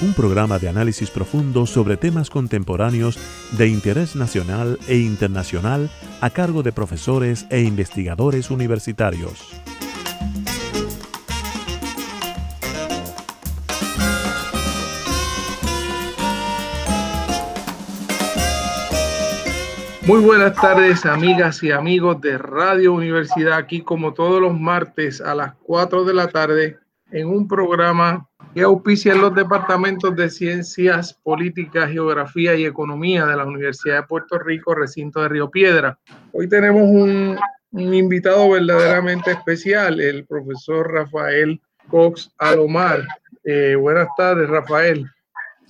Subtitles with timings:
[0.00, 3.18] un programa de análisis profundo sobre temas contemporáneos
[3.56, 9.60] de interés nacional e internacional a cargo de profesores e investigadores universitarios.
[20.06, 25.34] Muy buenas tardes, amigas y amigos de Radio Universidad, aquí como todos los martes a
[25.34, 26.78] las 4 de la tarde
[27.10, 33.36] en un programa que auspicia en los departamentos de Ciencias Políticas, Geografía y Economía de
[33.36, 35.98] la Universidad de Puerto Rico, recinto de Río Piedra.
[36.32, 37.38] Hoy tenemos un,
[37.72, 43.06] invitado verdaderamente especial, el profesor Rafael Cox Alomar.
[43.44, 45.06] Eh, buenas tardes, Rafael.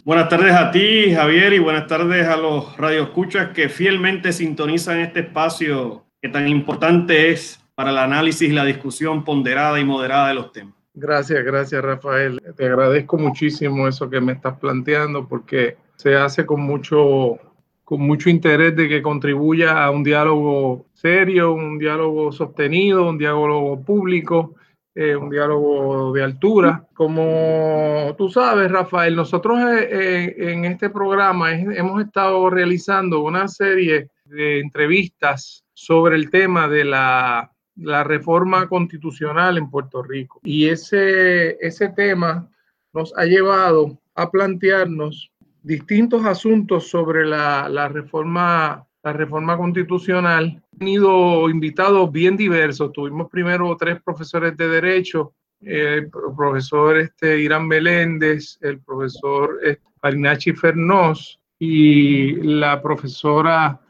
[0.05, 5.19] Buenas tardes a ti, Javier, y buenas tardes a los radioescuchas que fielmente sintonizan este
[5.21, 10.35] espacio que tan importante es para el análisis y la discusión ponderada y moderada de
[10.35, 10.76] los temas.
[10.99, 12.41] Gracias, gracias Rafael.
[12.57, 17.39] Te agradezco muchísimo eso que me estás planteando porque se hace con mucho,
[17.85, 23.79] con mucho interés de que contribuya a un diálogo serio, un diálogo sostenido, un diálogo
[23.85, 24.55] público,
[24.95, 26.87] eh, un diálogo de altura.
[26.95, 34.09] Como tú sabes, Rafael, nosotros eh, eh, en este programa hemos estado realizando una serie
[34.25, 40.41] de entrevistas sobre el tema de la la reforma constitucional en Puerto Rico.
[40.43, 42.49] Y ese, ese tema
[42.93, 45.31] nos ha llevado a plantearnos
[45.63, 50.61] distintos asuntos sobre la, la reforma la reforma constitucional.
[50.73, 52.93] Han tenido invitados bien diversos.
[52.93, 59.61] Tuvimos primero tres profesores de Derecho, el profesor este, Irán Meléndez, el profesor
[60.01, 63.81] Parinachi este, Fernós y la profesora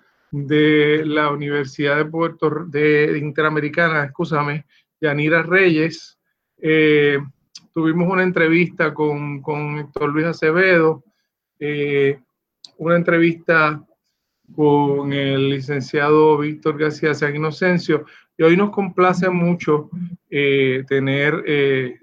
[0.44, 4.66] de la Universidad de Puerto de Interamericana, escúchame,
[5.00, 6.18] Yanira Reyes.
[6.58, 7.18] Eh,
[7.72, 11.04] tuvimos una entrevista con, con Héctor Luis Acevedo,
[11.58, 12.18] eh,
[12.76, 13.82] una entrevista
[14.54, 18.04] con el licenciado Víctor García San Inocencio,
[18.36, 19.88] y hoy nos complace mucho
[20.28, 21.42] eh, tener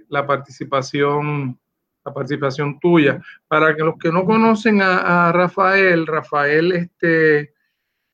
[0.09, 1.59] la participación
[2.05, 3.21] la participación tuya.
[3.47, 7.52] Para que los que no conocen a, a Rafael, Rafael este,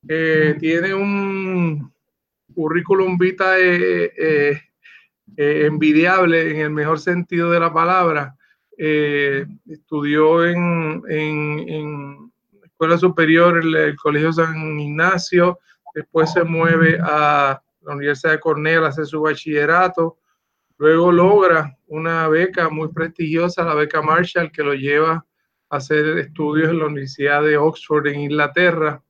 [0.08, 1.92] eh, tiene un
[2.56, 4.62] currículum vitae eh,
[5.36, 8.36] eh, envidiable en el mejor sentido de la palabra.
[8.78, 12.32] estudió en, en,
[12.64, 15.60] Escuela Superior, el, el, Colegio San Ignacio,
[15.94, 20.18] después se mueve a la Universidad de Cornell a hacer su bachillerato,
[20.78, 25.26] luego logra una beca muy prestigiosa, la beca Marshall, que lo lleva
[25.70, 29.04] a hacer estudios en la Universidad de Oxford en Inglaterra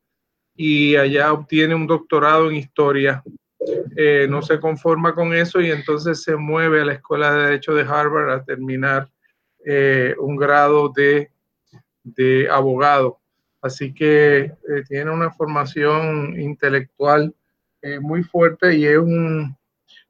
[0.61, 3.23] y allá obtiene un doctorado en historia.
[3.95, 7.73] Eh, no se conforma con eso y entonces se mueve a la Escuela de Derecho
[7.73, 9.09] de Harvard a terminar
[9.65, 11.31] eh, un grado de,
[12.03, 13.21] de, abogado.
[13.61, 17.33] Así que eh, tiene una formación intelectual
[18.01, 19.55] muy fuerte y es, un,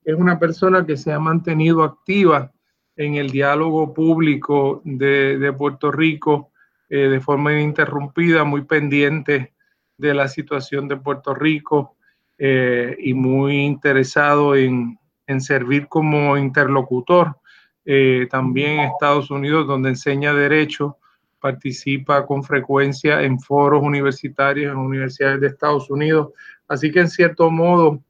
[0.04, 2.52] es una persona que se ha mantenido activa
[2.96, 6.50] en el diálogo público de, de Puerto Rico
[6.90, 9.54] de forma ininterrumpida, muy pendiente
[10.00, 11.96] de la situación de Puerto Rico
[12.38, 14.98] eh, y muy interesado en,
[15.40, 17.38] servir como interlocutor.
[17.86, 20.98] Eh, también en Estados Unidos, donde enseña derecho,
[21.40, 26.30] participa con frecuencia en foros universitarios en universidades de Estados Unidos.
[26.68, 28.02] Así que en cierto modo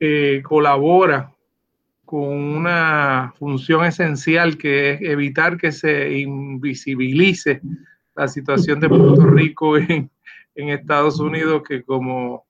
[0.00, 1.32] eh, colabora
[2.04, 7.60] con una función esencial que es evitar que se invisibilice
[8.14, 10.10] la situación de Puerto Rico en,
[10.54, 12.44] en Estados Unidos que como,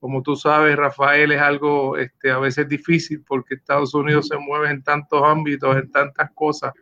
[0.00, 4.70] como tú sabes, Rafael, es algo este, a veces difícil porque Estados Unidos se mueve
[4.70, 6.72] en tantos ámbitos, en tantas cosas,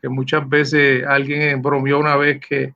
[0.00, 2.74] que muchas veces alguien bromeó una vez que,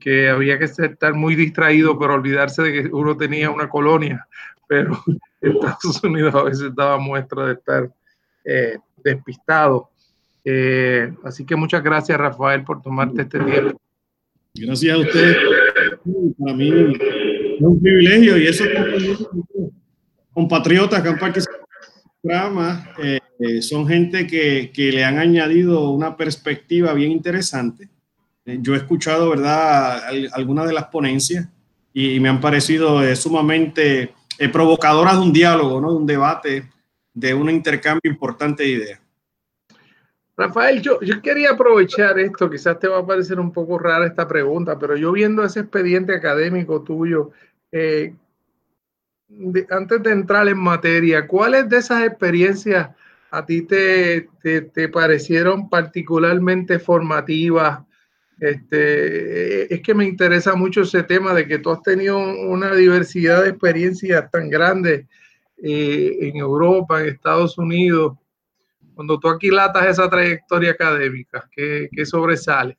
[0.00, 4.26] que había que estar muy distraído pero olvidarse de que uno tenía una colonia,
[4.66, 4.98] pero
[5.40, 7.90] Estados Unidos a veces daba muestra de estar
[8.44, 9.90] eh, despistado.
[10.44, 13.80] Eh, así que muchas gracias, Rafael, por tomarte este tiempo.
[14.54, 15.36] Gracias a usted
[16.38, 18.68] para mí es un privilegio y esos
[20.32, 21.66] compatriotas que han participado
[23.02, 27.88] eh, son gente que, que, le han añadido una perspectiva bien interesante
[28.56, 30.02] yo he escuchado, ¿verdad?,
[30.32, 31.46] algunas de las ponencias
[31.92, 34.14] y me han parecido sumamente
[34.52, 35.90] provocadoras de un diálogo, ¿no?
[35.90, 36.70] De un debate,
[37.12, 39.00] de un intercambio importante de ideas.
[40.38, 44.28] Rafael, yo, yo quería aprovechar esto, quizás te va a parecer un poco rara esta
[44.28, 47.32] pregunta, pero yo viendo ese expediente académico tuyo,
[47.72, 48.14] eh,
[49.68, 52.90] antes de entrar en materia, ¿cuáles de esas experiencias
[53.32, 57.80] a ti te, te, parecieron particularmente formativas?
[58.38, 63.42] Este, es que me interesa mucho ese tema de que tú has tenido una diversidad
[63.42, 65.04] de experiencias tan grandes
[65.60, 68.16] eh, en Europa, en Estados Unidos
[68.98, 72.76] cuando tú aquilatas esa trayectoria académica, ¿qué, sobresale?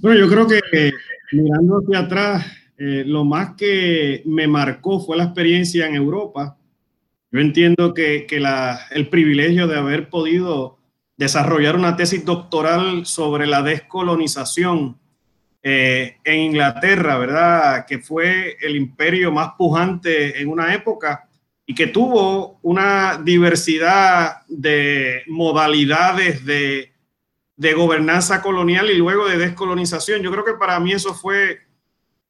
[0.00, 0.92] Bueno, yo creo que
[1.32, 2.46] mirando hacia atrás,
[2.78, 6.56] eh, lo más que me marcó fue la experiencia en Europa.
[7.32, 10.78] Yo entiendo que, que la, el privilegio de haber podido
[11.16, 15.00] desarrollar una tesis doctoral sobre la descolonización
[15.64, 17.86] eh, en Inglaterra, ¿verdad?
[17.88, 21.23] Que fue el imperio más pujante en una época
[21.66, 26.90] y que tuvo una diversidad de modalidades de,
[27.74, 30.22] gobernanza colonial y luego de descolonización.
[30.22, 31.60] Yo creo que para mí eso fue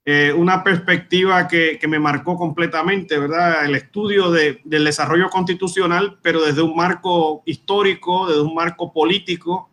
[0.05, 3.65] eh, una perspectiva que, me marcó completamente, ¿verdad?
[3.65, 9.71] El estudio del desarrollo constitucional, pero desde un marco histórico, desde un marco político,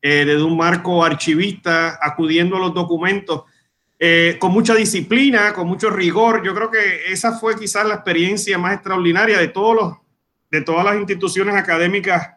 [0.00, 3.42] eh, desde un marco archivista, acudiendo a los documentos
[4.04, 6.42] eh, con mucha disciplina, con mucho rigor.
[6.44, 9.92] Yo creo que esa fue quizás la experiencia más extraordinaria de, todos los,
[10.50, 12.30] de todas las instituciones académicas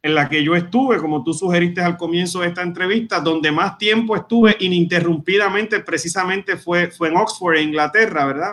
[0.00, 3.76] en las que yo estuve, como tú sugeriste al comienzo de esta entrevista, donde más
[3.76, 8.52] tiempo estuve ininterrumpidamente precisamente fue, fue en Oxford, Inglaterra, ¿verdad?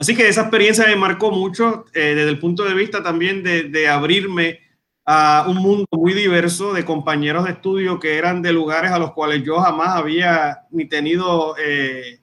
[0.00, 3.68] Así que esa experiencia me marcó mucho eh, desde el punto de vista también de,
[3.68, 4.58] de abrirme
[5.04, 9.12] a un mundo muy diverso de compañeros de estudio que eran de lugares a los
[9.12, 12.20] cuales yo jamás había ni tenido eh,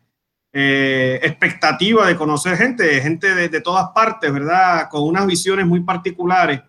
[0.53, 4.89] eh, expectativa de conocer gente, gente de, todas partes, ¿verdad?
[4.89, 6.61] Con unas visiones muy particulares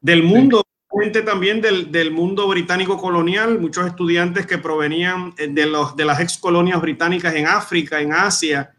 [0.00, 0.62] del mundo,
[1.00, 6.04] gente también del, del, mundo británico colonial, muchos estudiantes que provenían eh, de, los, de
[6.04, 8.74] las ex colonias británicas en África, en Asia,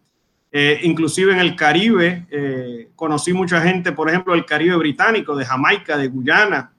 [0.51, 6.07] inclusive en el Caribe, conocí mucha gente, por ejemplo, del Caribe británico, de Jamaica, de
[6.07, 6.71] Guyana,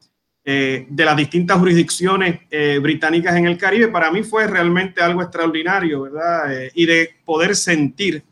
[0.43, 3.89] eh, de las distintas jurisdicciones eh, británicas en el Caribe.
[3.89, 6.53] Para mí fue realmente algo extraordinario, ¿verdad?
[6.53, 8.25] Eh, y de poder sentir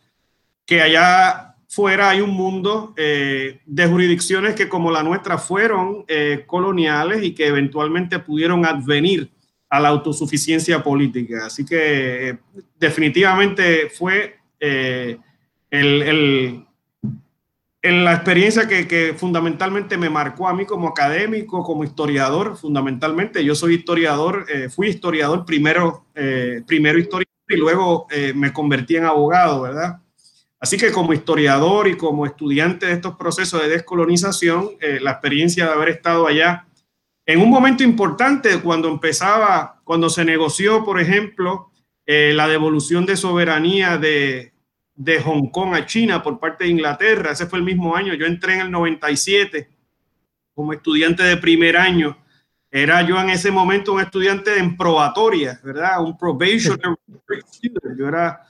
[0.65, 6.05] que allá fuera hay un mundo de jurisdicciones que como la nuestra fueron
[6.47, 9.31] coloniales y que eventualmente pudieron advenir
[9.69, 11.47] a la autosuficiencia política.
[11.47, 12.39] Así que
[12.79, 14.39] definitivamente fue
[15.71, 16.69] el, el
[17.83, 23.45] en la experiencia que, fundamentalmente me marcó a mí como académico, como historiador, fundamentalmente.
[23.45, 28.97] Yo soy historiador, eh, fui historiador primero, eh, primero historiador y luego eh, me convertí
[28.97, 30.01] en abogado, ¿verdad?
[30.61, 34.71] Así que como historiador y como estudiante de estos procesos de descolonización,
[35.01, 36.67] la experiencia de haber estado allá
[37.25, 41.71] en un momento importante cuando empezaba, cuando se negoció, por ejemplo,
[42.05, 44.53] la devolución de soberanía de,
[44.99, 47.31] de Hong Kong a China por parte de Inglaterra.
[47.31, 48.15] Ese fue el mismo año.
[48.15, 49.69] Yo entré en el 97
[50.55, 52.19] como estudiante de primer año.
[52.69, 56.03] Era yo en ese momento un estudiante en probatoria, ¿verdad?
[56.03, 56.79] Un probation.
[57.97, 58.43] Yo era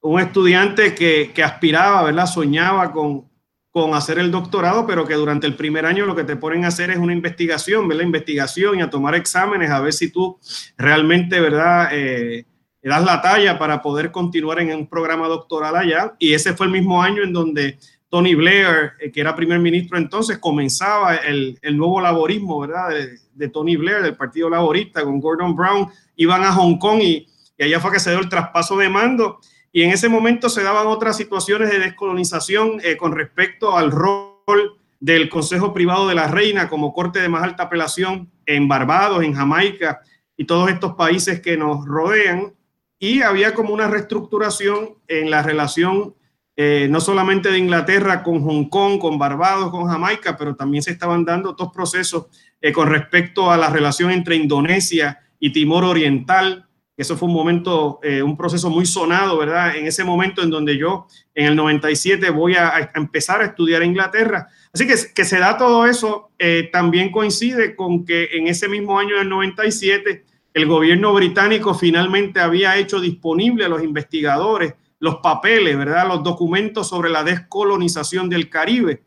[0.00, 2.24] un estudiante que, que, aspiraba, ¿verdad?
[2.24, 3.28] Soñaba con,
[3.70, 6.68] con hacer el doctorado, pero que durante el primer año lo que te ponen a
[6.68, 8.04] hacer es una investigación, ¿verdad?
[8.04, 10.38] Investigación y a tomar exámenes a ver si tú
[10.78, 11.90] realmente, ¿verdad?
[11.92, 12.46] Eh,
[12.88, 16.14] das la talla para poder continuar en un programa doctoral allá.
[16.18, 19.98] Y ese fue el mismo año en donde Tony Blair, eh, que era primer ministro
[19.98, 22.88] entonces, comenzaba el, el nuevo laborismo, ¿verdad?
[23.34, 27.64] De, Tony Blair, del Partido Laborista, con Gordon Brown, iban a Hong Kong y, y,
[27.64, 29.40] allá fue que se dio el traspaso de mando.
[29.72, 34.78] Y en ese momento se daban otras situaciones de descolonización eh, con respecto al rol
[34.98, 39.32] del Consejo Privado de la Reina como corte de más alta apelación en Barbados, en
[39.32, 40.00] Jamaica
[40.36, 42.52] y todos estos países que nos rodean
[43.00, 46.14] y había como una reestructuración en la relación
[46.62, 50.90] eh, no solamente de Inglaterra con Hong Kong, con Barbados, con Jamaica, pero también se
[50.90, 52.26] estaban dando otros procesos
[52.60, 56.68] eh, con respecto a la relación entre Indonesia y Timor Oriental.
[56.98, 59.74] Eso fue un momento, eh, un proceso muy sonado, ¿verdad?
[59.74, 63.82] En ese momento en donde yo, en el 97, voy a, a empezar a estudiar
[63.82, 64.48] Inglaterra.
[64.70, 66.30] Así que, que se da todo eso,
[66.70, 70.26] también coincide con que en ese mismo año del 97
[70.60, 76.06] el gobierno británico finalmente había hecho disponible a los investigadores los papeles, ¿verdad?
[76.06, 79.02] Los documentos sobre la descolonización del Caribe.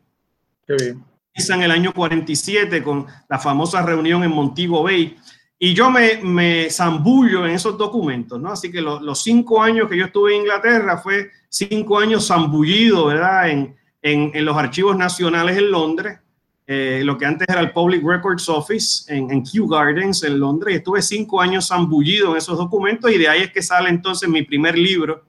[0.66, 1.04] Qué bien.
[1.36, 5.16] En el año 47 con la famosa reunión en Montego Bay.
[5.58, 8.52] y yo me, me zambullo en esos documentos, ¿no?
[8.52, 13.50] Así que los cinco años que yo estuve en Inglaterra fue cinco años zambullido, ¿verdad?
[13.50, 16.18] En, en, en los archivos nacionales en Londres,
[16.66, 20.74] eh, lo que antes era el Public Records Office en, en, Kew Gardens en Londres,
[20.74, 24.28] y estuve cinco años zambullido en esos documentos y de ahí es que sale entonces
[24.28, 25.24] mi primer libro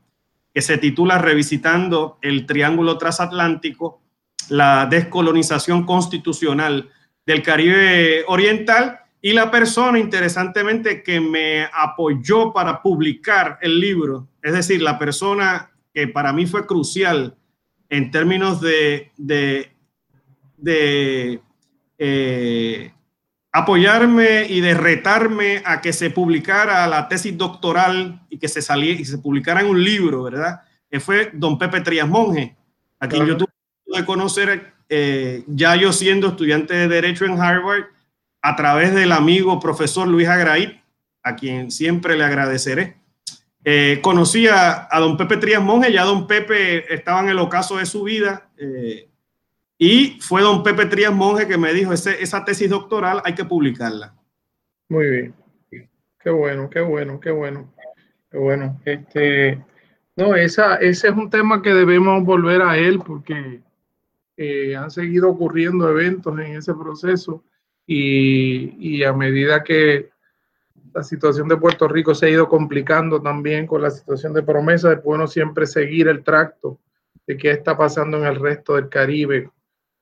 [0.53, 4.01] que se titula Revisitando el Triángulo Transatlántico,
[4.47, 6.89] la descolonización constitucional
[7.25, 14.53] del Caribe Oriental y la persona, interesantemente, que me apoyó para publicar el libro, es
[14.53, 17.35] decir, la persona que para mí fue crucial
[17.89, 19.74] en términos de, de,
[20.57, 21.41] de
[21.97, 22.91] eh,
[23.51, 28.99] apoyarme y de retarme a que se publicara la tesis doctoral y que se saliera
[28.99, 30.61] y se publicara en un libro, ¿verdad?
[30.89, 32.55] Que fue don Pepe Trías Monge,
[32.99, 33.51] a quien yo tuve
[33.85, 37.85] de conocer eh, ya yo siendo estudiante de Derecho en Harvard
[38.41, 40.81] a través del amigo profesor Luis Agraí,
[41.23, 42.97] a quien siempre le agradeceré.
[43.63, 47.87] Eh, conocí a, don Pepe Trías Monge, ya don Pepe estaba en el ocaso de
[47.87, 49.09] su vida, eh,
[49.77, 54.15] y fue don Pepe Trías Monge que me dijo, esa tesis doctoral hay que publicarla.
[54.89, 55.35] Muy bien.
[56.19, 57.73] Qué bueno, qué bueno, qué bueno.
[58.31, 58.81] Qué bueno.
[58.83, 59.63] Este,
[60.15, 63.61] no, esa, ese es un tema que debemos volver a él porque
[64.35, 67.43] eh, han seguido ocurriendo eventos en ese proceso
[67.87, 70.09] y, a medida que
[70.93, 74.91] la situación de Puerto Rico se ha ido complicando también con la situación de promesa,
[74.91, 76.79] es bueno siempre seguir el tracto
[77.27, 79.49] de qué está pasando en el resto del Caribe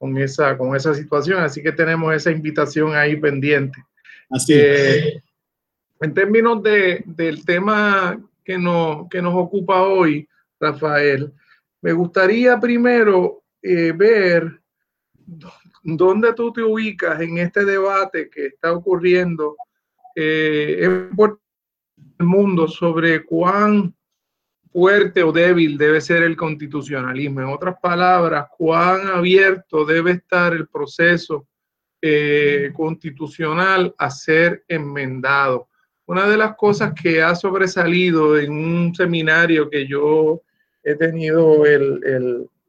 [0.04, 1.42] con esa, con esa situación.
[1.42, 3.82] Así que tenemos esa invitación ahí pendiente.
[4.30, 5.24] Así eh,
[6.02, 10.28] En términos de, del tema que nos, que nos ocupa hoy,
[10.60, 11.32] Rafael,
[11.82, 14.60] me gustaría primero eh, ver
[15.82, 19.56] ¿dónde tú te ubicas en este debate que está ocurriendo
[20.18, 21.18] eh, en
[22.20, 23.96] el mundo sobre cuán
[24.74, 27.42] fuerte o débil debe ser el constitucionalismo?
[27.42, 31.48] En otras palabras, cuán abierto debe estar el proceso
[32.02, 35.70] eh, constitucional a ser enmendado.
[36.06, 40.42] Una de las cosas que ha sobresalido en un seminario que yo
[40.84, 41.64] he tenido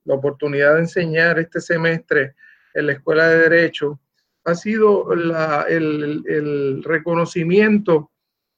[0.04, 2.34] la oportunidad de enseñar este semestre
[2.74, 3.98] en la Escuela de Derecho
[4.44, 8.10] ha sido el, reconocimiento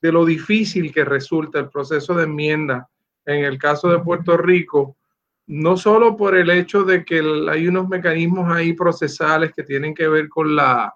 [0.03, 2.89] de lo difícil que resulta el proceso de enmienda
[3.27, 4.97] en el caso de Puerto Rico,
[5.49, 10.09] no solo por el hecho de que hay unos mecanismos ahí procesales que tienen que
[10.09, 10.95] ver con la,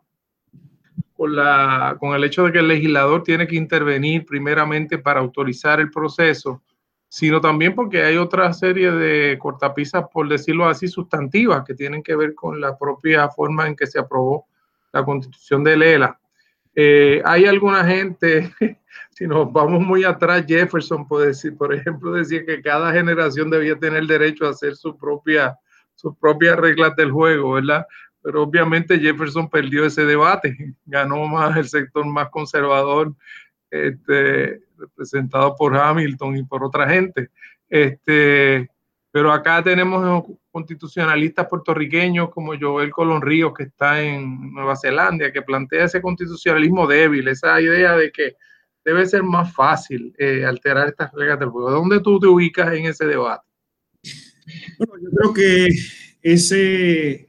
[1.12, 5.78] con la con el hecho de que el legislador tiene que intervenir primeramente para autorizar
[5.80, 6.62] el proceso,
[7.08, 12.16] sino también porque hay otra serie de cortapisas, por decirlo así, sustantivas que tienen que
[12.16, 14.46] ver con la propia forma en que se aprobó
[14.92, 16.18] la constitución de Lela.
[16.74, 18.54] Eh, hay alguna gente,
[19.20, 23.78] si nos vamos muy atrás, Jefferson, puede decir, por ejemplo, decía que cada generación debía
[23.78, 25.58] tener derecho a hacer su propia,
[25.94, 27.86] sus propias reglas del juego, ¿verdad?
[28.22, 33.12] Pero obviamente Jefferson perdió ese debate, ganó más el sector más conservador
[33.70, 37.28] este, representado por Hamilton y por otra gente.
[37.68, 38.70] Este,
[39.10, 45.42] pero acá tenemos constitucionalistas puertorriqueños como Joel Colón Ríos, que está en Nueva Zelanda, que
[45.42, 48.36] plantea ese constitucionalismo débil, esa idea de que
[48.84, 51.70] debe ser más fácil eh, alterar estas reglas del juego.
[51.70, 53.46] ¿Dónde tú te ubicas en ese debate?
[54.78, 55.68] Bueno, yo creo que
[56.22, 57.28] ese,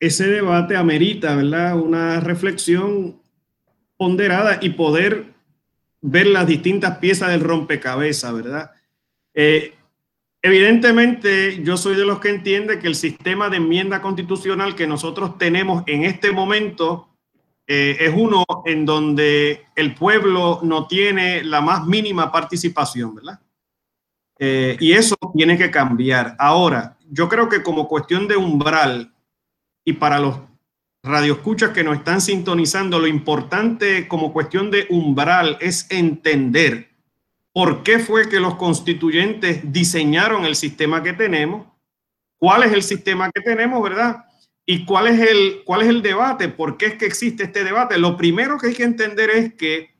[0.00, 1.78] ese debate amerita, ¿verdad?
[1.78, 3.20] Una reflexión
[3.96, 5.32] ponderada y poder
[6.00, 8.72] ver las distintas piezas del rompecabezas, ¿verdad?
[9.34, 9.74] Eh,
[10.42, 15.38] evidentemente, yo soy de los que entiende que el sistema de enmienda constitucional que nosotros
[15.38, 17.11] tenemos en este momento
[17.66, 23.40] eh, es uno en donde el pueblo no tiene la más mínima participación, ¿verdad?
[24.38, 26.34] Eh, y eso tiene que cambiar.
[26.38, 29.14] Ahora, yo creo que como cuestión de umbral
[29.84, 30.38] y para los
[31.04, 36.90] radioescuchas que nos están sintonizando, lo importante como cuestión de umbral es entender
[37.52, 41.66] por qué fue que los constituyentes diseñaron el sistema que tenemos,
[42.38, 44.24] cuál es el sistema que tenemos, ¿verdad?
[44.72, 47.98] Y cuál es el, cuál es el debate, por qué es que existe este debate.
[47.98, 49.90] Lo primero que hay que entender es que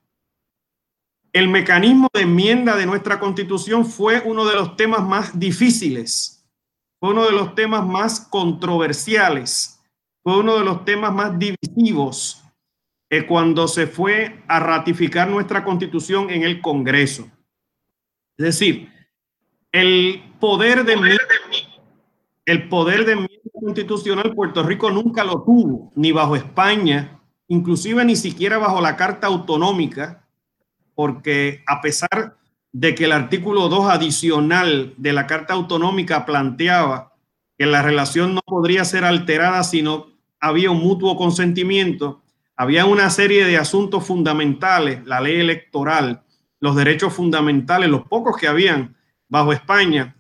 [1.35, 6.49] el mecanismo de enmienda de nuestra constitución fue uno de los temas más difíciles,
[6.99, 9.79] fue uno de los temas más controversiales
[10.23, 12.43] fue uno de los temas más divisivos
[13.11, 17.29] eh, cuando se fue a ratificar nuestra constitución en el Congreso.
[18.39, 18.89] Es decir,
[19.73, 20.97] el poder de
[22.47, 23.17] el poder de
[23.63, 29.29] constitucional Puerto Rico nunca lo tuvo, ni bajo España, inclusive ni siquiera bajo la Carta
[29.29, 30.27] Autonómica,
[30.95, 32.37] porque a pesar
[32.73, 37.13] de que el artículo 2 adicional de la Carta Autonómica planteaba
[37.57, 40.09] que la relación no podría ser alterada si no
[40.41, 42.23] había un mutuo consentimiento,
[42.57, 46.23] había una serie de asuntos fundamentales, la ley electoral,
[46.59, 48.97] los derechos fundamentales, los pocos que habían
[49.29, 50.17] bajo España,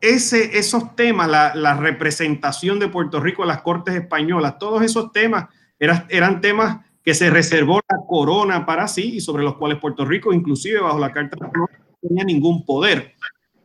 [0.00, 5.46] ese, esos temas, la, representación de Puerto Rico en las Cortes Españolas, todos esos temas
[5.78, 10.04] eran, eran temas que se reservó la corona para sí y sobre los cuales Puerto
[10.04, 11.66] Rico, inclusive bajo la Carta, no
[12.00, 13.14] tenía ningún poder.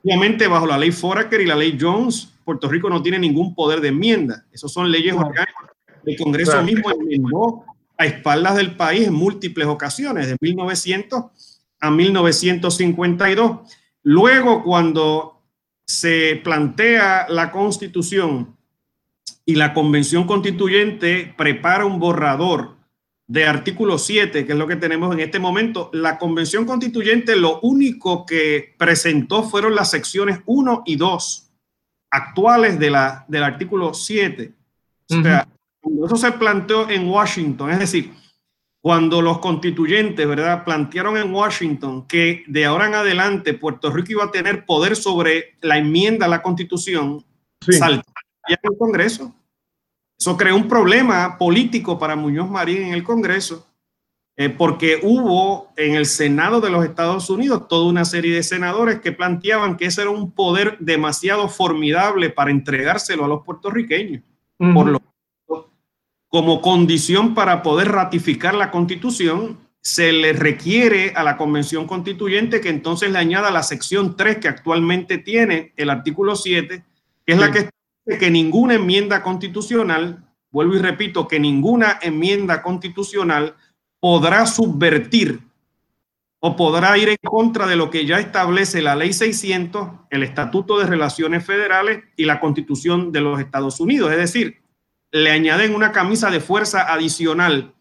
[0.03, 3.81] Obviamente, bajo la ley Foraker y la ley Jones, Puerto Rico no tiene ningún poder
[3.81, 4.45] de enmienda.
[4.51, 5.71] Esas son leyes orgánicas.
[6.05, 7.63] El Congreso mismo enmendó
[7.97, 13.59] a espaldas del país en múltiples ocasiones, de 1900 a 1952.
[14.03, 15.32] Luego, cuando
[15.93, 18.57] se plantea la constitución
[19.45, 22.77] y la convención constituyente prepara un borrador
[23.27, 27.59] de artículo 7, que es lo que tenemos en este momento, la convención constituyente lo
[27.59, 31.51] único que presentó fueron las secciones 1 y 2
[32.09, 34.51] actuales de la, del artículo 7.
[35.11, 35.47] O sea,
[36.05, 38.13] eso se planteó en Washington, es decir,
[38.83, 44.25] cuando los constituyentes, ¿verdad?, plantearon en Washington que de ahora en adelante Puerto Rico iba
[44.25, 47.23] a tener poder sobre la enmienda a la constitución,
[47.61, 47.79] sí.
[47.81, 48.01] en
[48.61, 49.33] el Congreso.
[50.19, 53.65] Eso creó un problema político para Muñoz Marín en el Congreso,
[54.35, 58.99] eh, porque hubo en el Senado de los Estados Unidos toda una serie de senadores
[58.99, 64.23] que planteaban que ese era un poder demasiado formidable para entregárselo a los puertorriqueños.
[64.57, 64.99] Por lo
[66.33, 72.69] como condición para poder ratificar la constitución, se le requiere a la convención constituyente que
[72.69, 76.83] entonces le añada la sección 3 que actualmente tiene el artículo 7,
[77.23, 77.69] que es la que
[78.19, 83.55] que ninguna enmienda constitucional, vuelvo y repito, que ninguna enmienda constitucional
[83.99, 85.39] podrá subvertir
[86.39, 90.79] o podrá ir en contra de lo que ya establece la ley 600, el Estatuto
[90.79, 94.11] de Relaciones Federales y la Constitución de los Estados Unidos.
[94.11, 94.62] Es decir,
[95.13, 97.75] le añaden una camisa de fuerza adicional,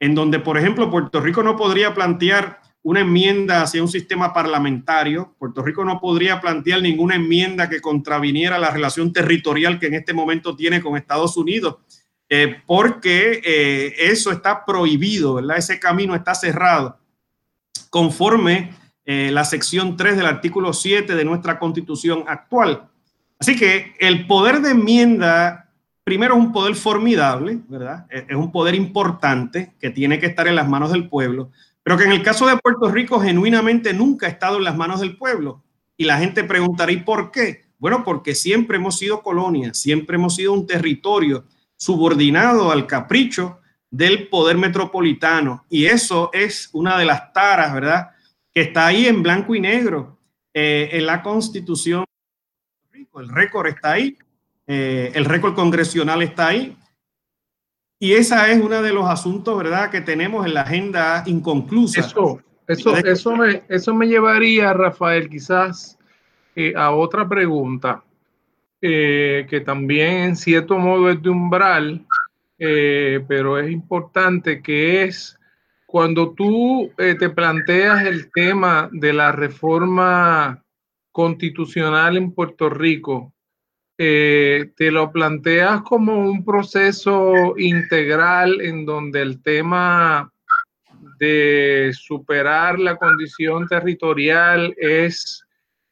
[0.00, 5.34] en donde, por ejemplo, Puerto Rico no podría plantear una enmienda hacia un sistema parlamentario.
[5.38, 10.14] Puerto Rico no podría plantear ninguna enmienda que contraviniera la relación territorial que en este
[10.14, 11.76] momento tiene con Estados Unidos,
[12.26, 15.58] eh, porque eh, eso está prohibido, ¿verdad?
[15.58, 16.98] Ese camino está cerrado
[17.90, 18.72] conforme
[19.04, 22.88] eh, la sección 3 del artículo 7 de nuestra constitución actual.
[23.38, 25.65] Así que el poder de enmienda
[26.06, 28.06] primero es un poder formidable, ¿verdad?
[28.08, 31.50] Es un poder importante que tiene que estar en las manos del pueblo,
[31.82, 35.00] pero que en el caso de Puerto Rico genuinamente nunca ha estado en las manos
[35.00, 35.64] del pueblo.
[35.96, 37.64] Y la gente preguntará, ¿y por qué?
[37.78, 43.58] Bueno, porque siempre hemos sido colonia, siempre hemos sido un territorio subordinado al capricho
[43.90, 45.64] del poder metropolitano.
[45.68, 48.10] Y eso es una de las taras, ¿verdad?
[48.54, 50.20] Que está ahí en blanco y negro
[50.54, 52.04] eh, en la constitución.
[52.92, 54.16] El récord está ahí
[54.66, 56.76] eh, el récord congresional está ahí.
[57.98, 62.00] Y esa es uno de los asuntos, ¿verdad?, que tenemos en la agenda inconclusa.
[62.00, 65.98] Eso, eso, eso, me, eso me llevaría, Rafael, quizás
[66.54, 68.04] eh, a otra pregunta,
[68.82, 72.04] eh, que también en cierto modo es de umbral,
[72.58, 75.38] pero es importante, que es
[75.86, 80.62] cuando tú te planteas el tema de la reforma
[81.12, 83.34] constitucional en Puerto Rico,
[83.98, 90.30] eh, te lo planteas como un proceso integral en donde el tema
[91.18, 95.42] de superar la condición territorial es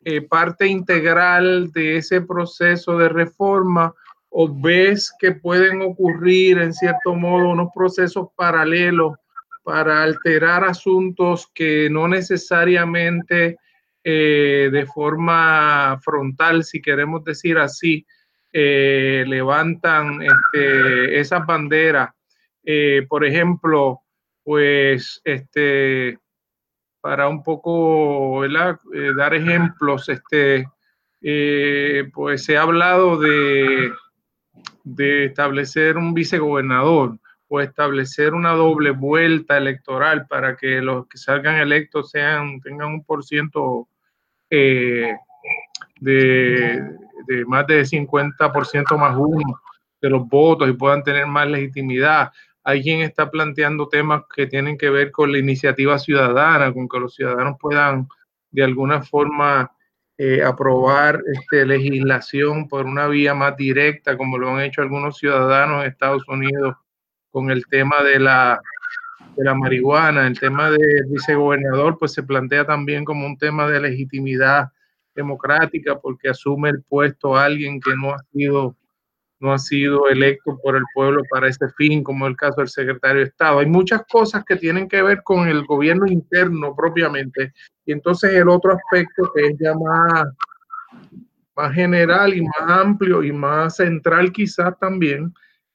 [0.05, 3.95] eh, parte integral de ese proceso de reforma
[4.29, 9.15] o ves que pueden ocurrir en cierto modo unos procesos paralelos
[9.63, 13.57] para alterar asuntos que no necesariamente
[14.07, 18.07] eh, de forma frontal, si queremos decir así,
[18.53, 22.11] eh, levantan este, esas banderas.
[22.63, 24.03] Eh, por ejemplo,
[24.43, 26.19] pues, este,
[27.01, 28.43] para un poco
[29.17, 30.67] dar ejemplos, este,
[32.13, 33.91] pues se ha hablado de,
[34.85, 41.57] de establecer un vicegobernador o establecer una doble vuelta electoral para que los que salgan
[41.57, 43.89] electos sean tengan un por ciento
[44.57, 45.17] eh,
[46.01, 49.61] de, más de 50% más uno
[50.01, 52.31] de los votos y puedan tener más legitimidad.
[52.63, 57.01] Hay quien está planteando temas que tienen que ver con la iniciativa ciudadana, con que
[57.01, 58.07] los ciudadanos puedan
[58.51, 59.71] de alguna forma
[60.17, 65.83] eh, aprobar este, legislación por una vía más directa, como lo han hecho algunos ciudadanos
[65.83, 66.77] de Estados Unidos
[67.31, 68.61] con el tema de la,
[69.37, 73.81] de la marihuana, el tema del vicegobernador, pues se plantea también como un tema de
[73.81, 74.69] legitimidad
[75.15, 78.77] democrática porque asume el puesto a alguien que no ha sido
[79.41, 83.21] no ha sido electo por el pueblo para ese fin, como el caso del secretario
[83.21, 83.59] de Estado.
[83.59, 87.53] Hay muchas cosas que tienen que ver con el gobierno interno propiamente.
[87.85, 90.25] Y entonces el otro aspecto que es ya más,
[91.55, 95.35] más general y más amplio y más central quizás también,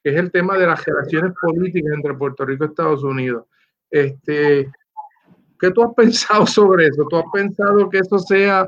[0.10, 3.46] es el tema de las relaciones políticas entre Puerto Rico y Estados Unidos.
[3.90, 4.70] Este,
[5.60, 7.06] ¿Qué tú has pensado sobre eso?
[7.10, 8.68] ¿Tú has pensado que eso sea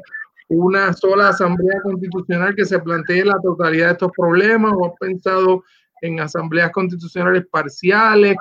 [0.49, 5.63] una sola asamblea constitucional que se plantee la totalidad de estos problemas o has pensado
[6.01, 8.35] en asambleas constitucionales parciales?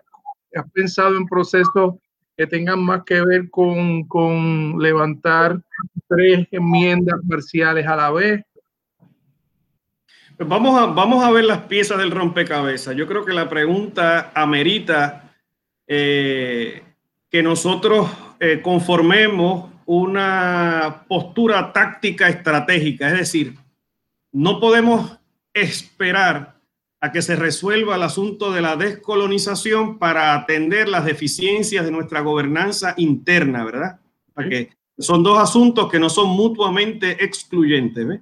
[0.54, 1.94] ¿Has pensado en procesos
[2.36, 5.60] que tengan más que ver con, con levantar
[6.08, 8.42] tres enmiendas parciales a la vez?
[10.46, 12.96] Vamos a, vamos a ver las piezas del rompecabezas.
[12.96, 15.35] Yo creo que la pregunta amerita
[15.87, 16.83] eh,
[17.29, 23.55] que nosotros eh, conformemos una postura táctica estratégica, es decir,
[24.33, 25.18] no podemos
[25.53, 26.59] esperar
[27.00, 32.20] a que se resuelva el asunto de la descolonización para atender las deficiencias de nuestra
[32.20, 34.00] gobernanza interna, ¿verdad?
[34.33, 38.20] Porque son dos asuntos que no son mutuamente excluyentes.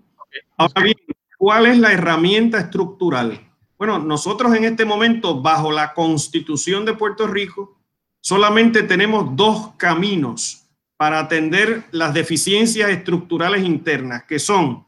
[0.56, 0.96] Ahora bien,
[1.38, 3.40] ¿cuál es la herramienta estructural?
[3.78, 7.78] Bueno, nosotros en este momento, bajo la constitución de Puerto Rico,
[8.20, 14.84] solamente tenemos dos caminos para atender las deficiencias estructurales internas, que son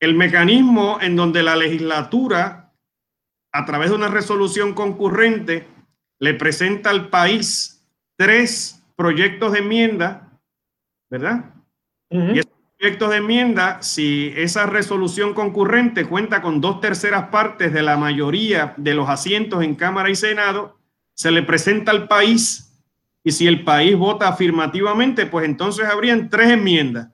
[0.00, 2.72] el mecanismo en donde la legislatura,
[3.52, 5.66] a través de una resolución concurrente,
[6.18, 10.40] le presenta al país tres proyectos de enmienda,
[11.08, 11.54] ¿verdad?
[12.10, 12.53] Y esos
[12.84, 18.74] proyectos de enmienda, si esa resolución concurrente cuenta con dos terceras partes de la mayoría
[18.76, 20.76] de los asientos en Cámara y Senado,
[21.14, 22.78] se le presenta al país
[23.22, 27.08] y si el país vota afirmativamente, pues entonces habrían tres enmiendas.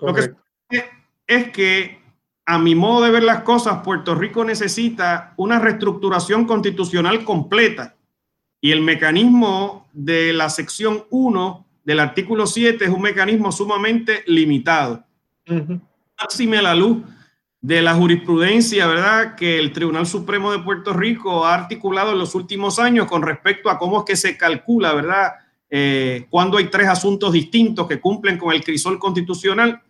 [0.00, 0.34] Lo que
[1.28, 2.00] es que,
[2.44, 7.94] a mi modo de ver las cosas, Puerto Rico necesita una reestructuración constitucional completa.
[8.60, 15.04] Y el mecanismo de la sección 1 del artículo 7 es un mecanismo sumamente limitado.
[16.20, 16.98] Máxime la luz
[17.60, 22.34] de la jurisprudencia, ¿verdad?, que el Tribunal Supremo de Puerto Rico ha articulado en los
[22.34, 25.34] últimos años con respecto a cómo es que se calcula, ¿verdad?,
[25.70, 29.80] eh, cuando hay tres asuntos distintos que cumplen con el crisol constitucional.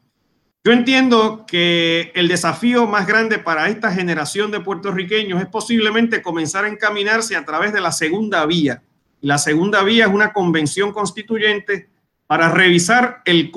[0.65, 6.67] Yo entiendo que el desafío más grande para esta generación de puertorriqueños es posiblemente comenzar
[6.67, 8.83] a encaminarse a través de la segunda vía.
[9.27, 11.89] La segunda vía es una convención constituyente
[12.29, 13.51] para revisar el,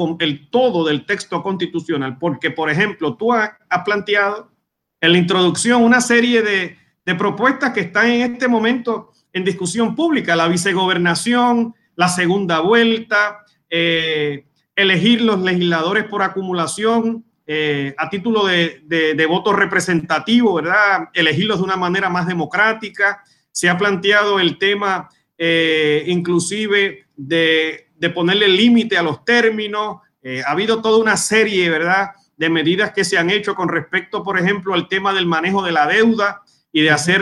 [0.49, 3.51] todo del texto constitucional, porque, por ejemplo, tú has,
[3.85, 4.51] planteado
[4.99, 9.95] en la introducción una serie de, de, propuestas que están en este momento en discusión
[9.95, 18.47] pública, la vicegobernación, la segunda vuelta, eh, elegir los legisladores por acumulación eh, a título
[18.47, 21.09] de, de, de voto representativo, ¿verdad?
[21.13, 23.23] Elegirlos de una manera más democrática.
[23.51, 29.97] Se ha planteado el tema eh, inclusive de de ponerle límite a los términos.
[30.23, 34.23] Eh, ha habido toda una serie, ¿verdad?, de medidas que se han hecho con respecto,
[34.23, 37.21] por ejemplo, al tema del manejo de la deuda y de hacer,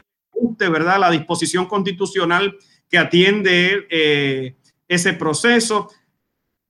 [0.59, 2.55] ¿verdad?, la disposición constitucional
[2.87, 4.55] que atiende eh,
[4.87, 5.89] ese proceso.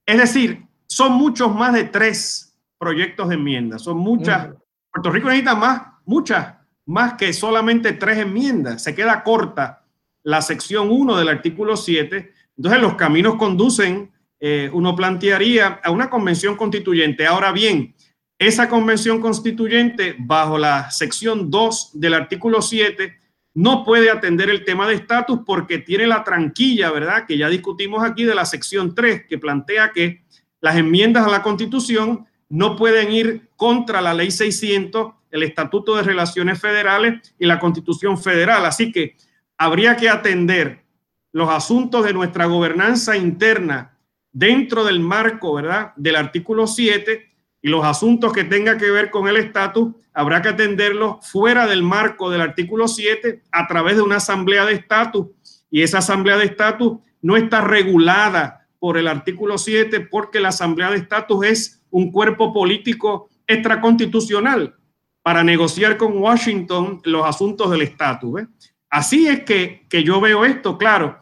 [0.06, 4.50] Es decir, son muchos más de tres proyectos de enmienda, son muchas.
[4.90, 6.56] Puerto Rico necesita más, muchas,
[6.86, 8.82] más que solamente tres enmiendas.
[8.82, 9.84] Se queda corta
[10.24, 16.10] la sección 1 del artículo 7 entonces los caminos conducen, eh, uno plantearía a una
[16.10, 17.26] convención constituyente.
[17.26, 17.96] Ahora bien,
[18.40, 23.16] esa convención constituyente, bajo la sección 2 del artículo 7,
[23.54, 27.26] no puede atender el tema de estatus porque tiene la tranquilla, ¿verdad?
[27.28, 30.24] Que ya discutimos aquí de la sección 3, que plantea que
[30.62, 36.04] las enmiendas a la constitución no pueden ir contra la ley 600, el Estatuto de
[36.04, 38.66] Relaciones Federales y la Constitución Federal.
[38.66, 39.16] Así que
[39.58, 40.84] habría que atender
[41.32, 43.98] los asuntos de nuestra gobernanza interna
[44.32, 47.28] dentro del marco, ¿verdad?, del artículo 7
[47.62, 51.84] y los asuntos que tenga que ver con el estatus, habrá que atenderlos fuera del
[51.84, 55.28] marco del artículo 7 a través de una asamblea de estatus
[55.70, 60.92] y esa asamblea de estatus no está regulada por el artículo 7 porque la asamblea
[60.92, 64.76] de estatus es un cuerpo político extraconstitucional
[65.24, 68.44] para negociar con Washington los asuntos del estatus.
[68.90, 71.18] Así es que, yo veo esto, claro.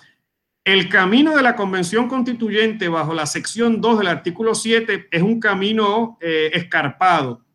[0.63, 5.39] El camino de la Convención Constituyente bajo la sección 2 del artículo 7 es un
[5.39, 7.45] camino eh, escarpado,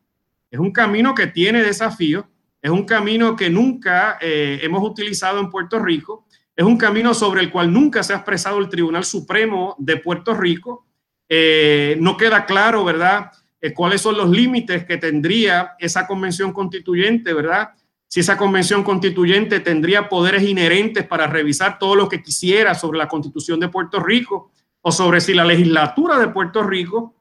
[0.51, 2.25] es un camino que tiene desafíos,
[2.63, 7.41] es un camino que nunca eh, hemos utilizado en Puerto Rico, es un camino sobre
[7.41, 10.87] el cual nunca se ha expresado el Tribunal Supremo de Puerto Rico.
[11.29, 13.31] Eh, no queda claro, ¿verdad?,
[13.75, 17.71] cuáles son los límites que tendría esa convención constituyente, ¿verdad?
[18.13, 23.07] Si esa convención constituyente tendría poderes inherentes para revisar todo lo que quisiera sobre la
[23.07, 27.15] constitución de Puerto Rico o sobre si la legislatura de Puerto Rico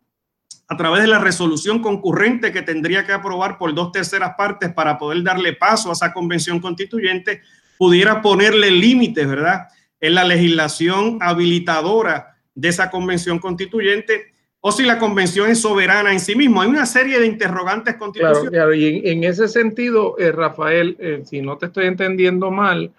[0.68, 4.98] a través de la resolución concurrente que tendría que aprobar por dos terceras partes para
[4.98, 7.44] poder darle paso a esa convención constituyente,
[7.78, 9.68] pudiera ponerle límites, ¿verdad?
[10.02, 16.20] En la legislación habilitadora de esa convención constituyente o si la convención es soberana en
[16.20, 16.62] sí mismo.
[16.62, 18.52] Hay una serie de interrogantes constitucionales.
[18.52, 22.92] Claro, y en, ese sentido, eh, Rafael, eh, si no te estoy entendiendo mal,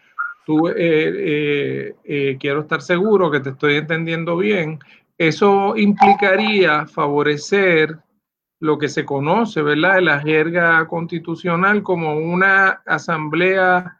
[0.46, 1.94] tú eh,
[2.40, 4.79] quiero estar seguro que te estoy entendiendo bien.
[5.18, 7.94] Eso implicaría favorecer
[8.61, 13.96] lo que se conoce, ¿verdad?, en la jerga constitucional como una asamblea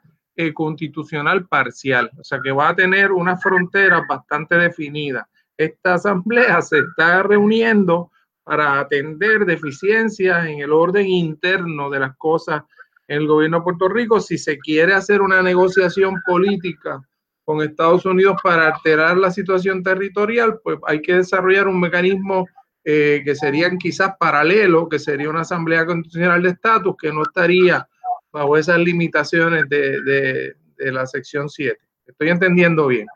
[0.55, 5.29] constitucional parcial, o sea que va a tener una frontera bastante definida.
[5.61, 8.11] Esta asamblea se está reuniendo
[8.43, 12.63] para atender deficiencias en el orden interno de las cosas
[13.07, 14.21] en el gobierno de Puerto Rico.
[14.21, 17.07] Si se quiere hacer una negociación política
[17.45, 22.49] con Estados Unidos para alterar la situación territorial, pues hay que desarrollar un mecanismo
[22.83, 27.87] eh, que sería quizás paralelo, que sería una asamblea constitucional de estatus que no estaría
[28.33, 31.79] bajo esas limitaciones de, la sección 7.
[32.07, 33.07] Estoy entendiendo bien.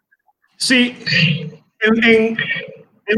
[0.59, 0.95] Sí,
[1.87, 2.37] en,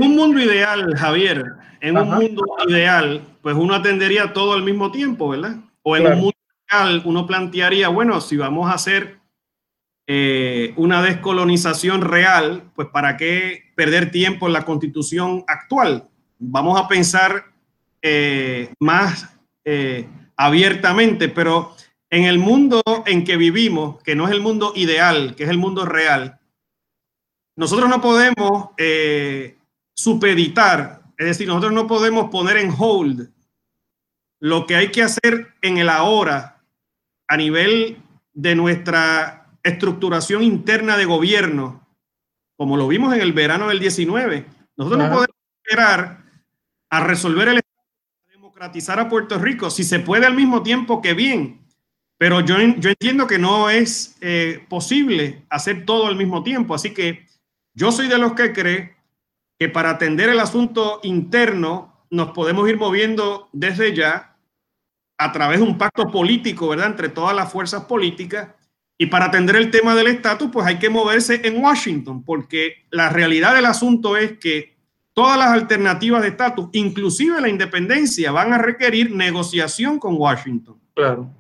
[0.03, 1.45] un mundo ideal, Javier,
[1.81, 5.57] en un mundo ideal, pues uno atendería todo al mismo tiempo, ¿verdad?
[5.83, 6.37] O en un mundo
[6.69, 9.19] ideal uno plantearía, bueno, si vamos a hacer
[10.09, 16.09] eh, una descolonización real, pues ¿para qué perder tiempo en la constitución actual?
[16.39, 17.47] Vamos a pensar
[18.03, 21.75] eh, más eh, abiertamente, pero
[22.11, 25.59] en el mundo en que vivimos, que no es el mundo ideal, que es el
[25.59, 26.39] mundo real,
[27.57, 28.71] nosotros no podemos
[29.95, 33.31] supeditar, es decir, nosotros no podemos poner en hold
[34.39, 36.63] lo que hay que hacer en el ahora
[37.27, 38.03] a nivel
[38.35, 41.89] de nuestra estructuración interna de gobierno,
[42.57, 44.47] como lo vimos en el verano del 19.
[44.77, 46.23] Nosotros no podemos esperar
[46.91, 47.61] a resolver el
[48.31, 51.67] democratizar a Puerto Rico, si se puede al mismo tiempo que bien,
[52.19, 56.95] pero yo, yo entiendo que no es eh, posible hacer todo al mismo tiempo, así
[56.95, 57.26] que
[57.77, 58.97] yo soy de los que cree
[59.59, 64.37] que para atender el asunto interno nos podemos ir moviendo desde ya
[65.19, 68.49] a través de un pacto político, ¿verdad?, entre todas las fuerzas políticas
[68.99, 73.11] y para atender el tema del estatus, pues hay que moverse en Washington, porque la
[73.11, 74.75] realidad del asunto es que
[75.13, 80.79] todas las alternativas de estatus, inclusive la independencia, van a requerir negociación con Washington.
[80.95, 81.31] Claro.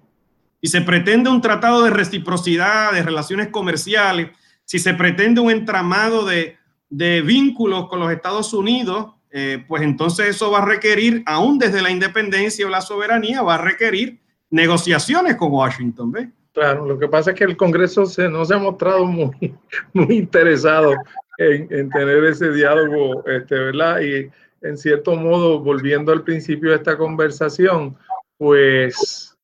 [0.63, 4.31] Si se pretende un tratado de reciprocidad, de relaciones comerciales,
[4.67, 6.59] si se pretende un entramado de,
[6.91, 11.91] vínculos con los Estados Unidos, eh, pues entonces eso va a requerir, aún desde la
[11.91, 16.13] independencia o la soberanía, va a requerir negociaciones con Washington.
[16.13, 16.29] ¿ves?
[16.53, 19.55] Claro, lo que pasa es que el Congreso se, no se ha mostrado muy,
[19.93, 20.95] muy interesado
[21.39, 24.01] en, tener ese diálogo, este, ¿verdad?
[24.01, 24.31] Y
[24.63, 27.97] en cierto modo, volviendo al principio de esta conversación,
[28.39, 29.36] pues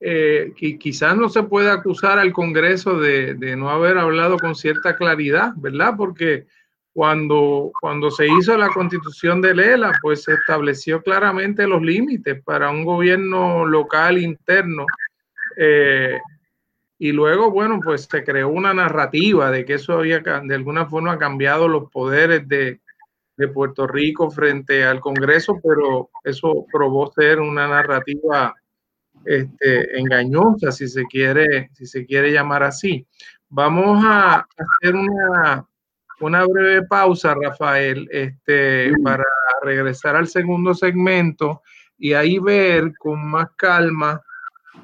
[0.00, 4.96] eh, quizás no se puede acusar al Congreso de, de, no haber hablado con cierta
[4.96, 5.94] claridad, ¿verdad?
[5.96, 6.46] Porque
[6.92, 12.70] cuando, cuando se hizo la constitución de Lela, pues se estableció claramente los límites para
[12.70, 14.86] un gobierno local interno.
[15.56, 16.18] Eh,
[16.98, 21.18] y luego, bueno, pues se creó una narrativa de que eso había de alguna forma
[21.18, 22.80] cambiado los poderes de,
[23.54, 28.54] Puerto Rico frente al Congreso, pero eso probó ser una narrativa
[29.24, 33.06] este, engañosa, si se quiere, si se quiere llamar así.
[33.48, 35.66] Vamos a hacer una,
[36.20, 39.24] una breve pausa, Rafael, este, para
[39.62, 41.62] regresar al segundo segmento
[41.98, 44.20] y ahí ver con más calma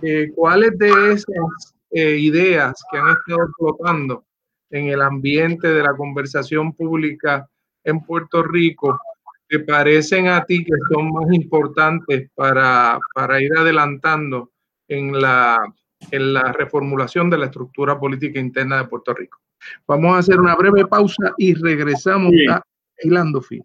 [0.03, 4.25] eh, cuáles de esas eh, ideas que han estado flotando
[4.71, 7.49] en el ambiente de la conversación pública
[7.85, 8.99] en Puerto Rico
[9.49, 14.51] te parecen a ti que son más importantes para, para ir adelantando
[14.89, 15.59] en la,
[16.11, 19.39] en la reformulación de la estructura política interna de Puerto Rico.
[19.87, 22.63] Vamos a hacer una breve pausa y regresamos a
[23.03, 23.65] Hilando Fin.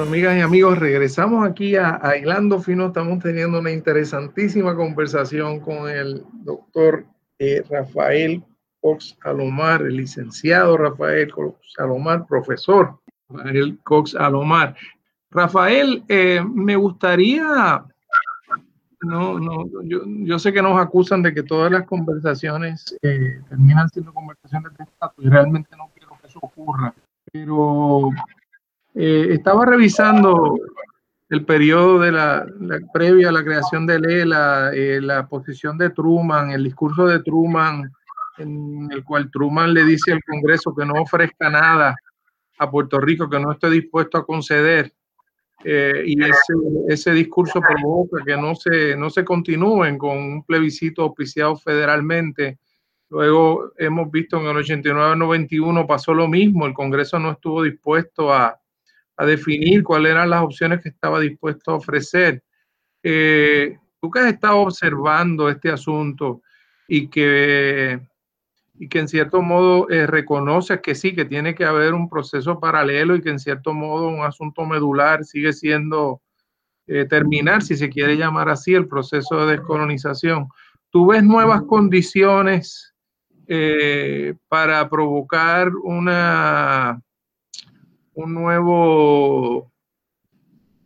[0.00, 2.86] Amigas y amigos, regresamos aquí a, a Hilando Fino.
[2.86, 7.04] Estamos teniendo una interesantísima conversación con el doctor
[7.38, 8.42] eh, Rafael
[8.80, 14.74] Cox Alomar, el licenciado Rafael Cox Alomar, profesor Rafael Cox Alomar.
[15.30, 17.84] Rafael, eh, me gustaría,
[19.02, 23.88] no, no, yo, yo, sé que nos acusan de que todas las conversaciones eh, terminan
[23.90, 26.94] siendo conversaciones de estatus y realmente no quiero que eso ocurra,
[27.30, 28.10] pero
[28.94, 30.58] eh, estaba revisando
[31.30, 35.88] el periodo de la, la, previa a la creación de Lela, eh, la posición de
[35.88, 37.90] Truman, el discurso de Truman,
[38.36, 41.96] en el cual Truman le dice al Congreso que no ofrezca nada
[42.58, 44.92] a Puerto Rico, que no esté dispuesto a conceder.
[45.64, 46.52] Eh, y ese,
[46.88, 52.58] ese, discurso provoca que no se, no se continúen con un plebiscito auspiciado federalmente.
[53.08, 58.58] Luego hemos visto en el 89-91 pasó lo mismo, el Congreso no estuvo dispuesto a,
[59.22, 62.42] a definir cuáles eran las opciones que estaba dispuesto a ofrecer.
[63.02, 66.42] Eh, tú que has estado observando este asunto
[66.88, 68.00] y que,
[68.74, 72.58] y que en cierto modo eh, reconoces que sí, que tiene que haber un proceso
[72.58, 76.20] paralelo y que en cierto modo un asunto medular sigue siendo
[76.88, 80.48] eh, terminar, si se quiere llamar así, el proceso de descolonización.
[80.90, 82.92] ¿Tú ves nuevas condiciones
[83.46, 87.00] eh, para provocar una
[88.14, 89.72] un nuevo,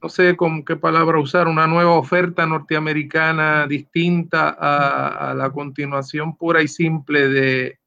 [0.03, 6.63] no sé con qué palabra usar, una nueva oferta norteamericana distinta a, la continuación pura
[6.63, 7.79] y simple de,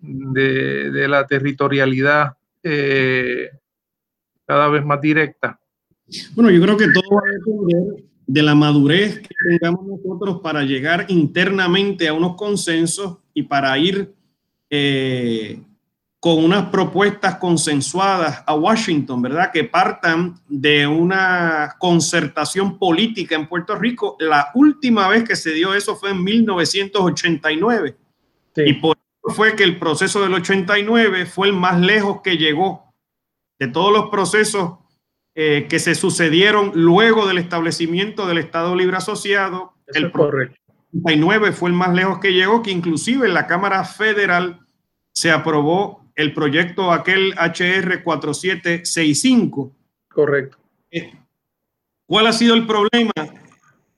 [0.00, 3.50] de, de la territorialidad eh,
[4.46, 5.58] cada vez más directa.
[6.34, 10.62] Bueno, yo creo que todo va a depender de la madurez que tengamos nosotros para
[10.62, 14.12] llegar internamente a unos consensos y para ir
[14.68, 15.60] eh,
[16.20, 19.50] con unas propuestas consensuadas a Washington, ¿verdad?
[19.50, 24.16] Que partan de una concertación política en Puerto Rico.
[24.20, 27.96] La última vez que se dio eso fue en 1989.
[28.54, 28.62] Sí.
[28.66, 32.92] Y por eso fue que el proceso del 89 fue el más lejos que llegó
[33.58, 34.74] de todos los procesos
[35.34, 39.72] eh, que se sucedieron luego del establecimiento del Estado Libre Asociado.
[39.86, 40.60] Eso el es correcto.
[40.92, 44.60] 89 fue el más lejos que llegó, que inclusive en la Cámara Federal
[45.12, 49.72] se aprobó el proyecto aquel HR 4765.
[50.08, 50.58] Correcto.
[52.06, 53.12] ¿Cuál ha sido el problema?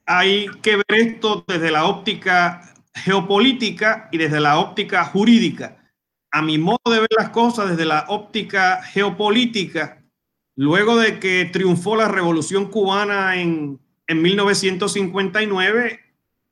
[0.07, 5.79] Hay que ver esto desde la óptica geopolítica y desde la óptica jurídica.
[6.31, 10.03] A mi modo de ver las cosas desde la óptica geopolítica,
[10.55, 16.01] luego de que triunfó la revolución cubana en, en 1959,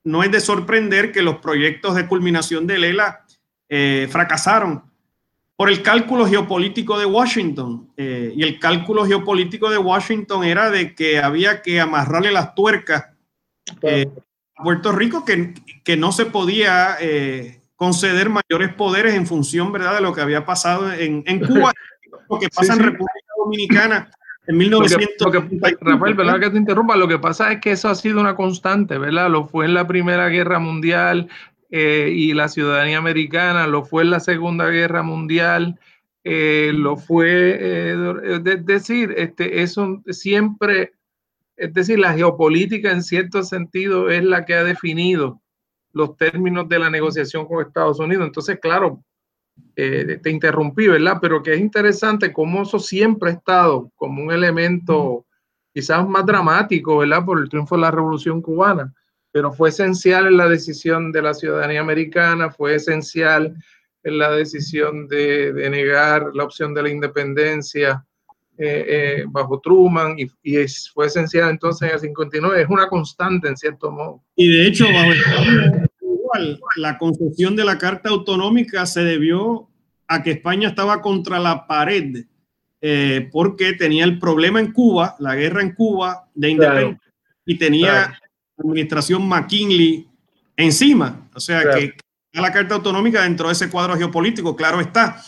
[0.03, 3.25] no es de sorprender que los proyectos de culminación de Lela
[3.69, 4.90] eh, fracasaron
[5.61, 7.93] por el cálculo geopolítico de Washington.
[7.95, 13.09] Eh, y el cálculo geopolítico de Washington era de que había que amarrarle las tuercas
[13.83, 14.07] eh,
[14.57, 15.53] a Puerto Rico, que,
[15.85, 19.97] que no se podía eh, conceder mayores poderes en función ¿verdad?
[19.97, 21.75] de lo que había pasado en, en Cuba,
[22.31, 24.11] lo que pasa sí, en República Dominicana.
[24.47, 25.27] En 1900.
[25.27, 26.97] Lo que, lo que, Rafael, ¿verdad que te interrumpa?
[26.97, 29.29] Lo que pasa es que eso ha sido una constante, ¿verdad?
[29.29, 31.29] Lo fue en la Primera Guerra Mundial,
[31.71, 35.79] eh, y la ciudadanía americana, lo fue en la Segunda Guerra Mundial,
[36.25, 40.95] eh, lo fue, eh, es decir, este, eso siempre,
[41.57, 45.41] es decir, la geopolítica en cierto sentido es la que ha definido
[45.93, 48.27] los términos de la negociación con Estados Unidos.
[48.27, 49.05] Entonces, claro,
[49.75, 51.19] te interrumpí, ¿verdad?
[51.21, 55.27] Pero que es interesante cómo eso siempre ha estado como un elemento
[55.73, 57.25] quizás más dramático, ¿verdad?
[57.25, 58.93] Por el triunfo de la Revolución Cubana
[59.33, 63.55] pero fue esencial en la decisión de la ciudadanía americana, fue esencial
[64.03, 68.05] en la decisión de, de negar la opción de la independencia
[68.59, 72.89] eh, eh, bajo Truman y, y es, fue esencial entonces en el 59, es una
[72.89, 74.23] constante en cierto modo.
[74.37, 79.69] Y de hecho, bajo el, igual, la concesión de la Carta Autonómica se debió
[80.09, 82.25] a que España estaba contra la pared
[82.83, 87.45] eh, porque tenía el problema en Cuba, la guerra en Cuba de independencia, claro.
[87.47, 87.91] y tenía...
[87.91, 88.30] Claro
[88.61, 90.09] administración McKinley
[90.57, 91.29] encima.
[91.35, 91.79] O sea claro.
[91.79, 91.95] que
[92.33, 95.23] la Carta Autonómica dentro de ese cuadro geopolítico, claro está.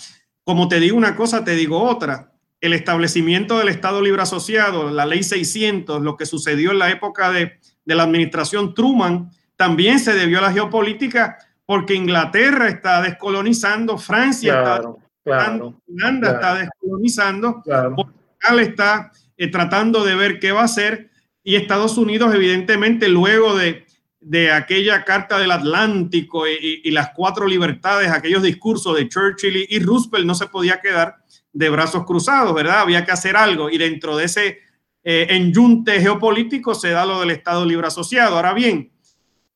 [0.44, 2.32] Como te digo una cosa, te digo otra.
[2.60, 7.30] El establecimiento del Estado Libre Asociado, la Ley 600, lo que sucedió en la época
[7.30, 13.96] de, de la administración Truman, también se debió a la geopolítica porque Inglaterra está descolonizando,
[13.96, 14.82] Francia está
[15.24, 21.11] descolonizando, Holanda está descolonizando, Portugal está eh, tratando de ver qué va a hacer
[21.44, 23.84] y Estados Unidos evidentemente luego de,
[24.22, 30.24] de aquella carta del Atlántico y, las cuatro libertades, aquellos discursos de Churchill y, Roosevelt
[30.24, 31.16] no se podía quedar
[31.52, 32.80] de brazos cruzados, ¿verdad?
[32.80, 34.58] Había que hacer algo y dentro de ese
[35.02, 38.36] eh, enyunte geopolítico se da lo del Estado Libre Asociado.
[38.36, 38.92] Ahora bien,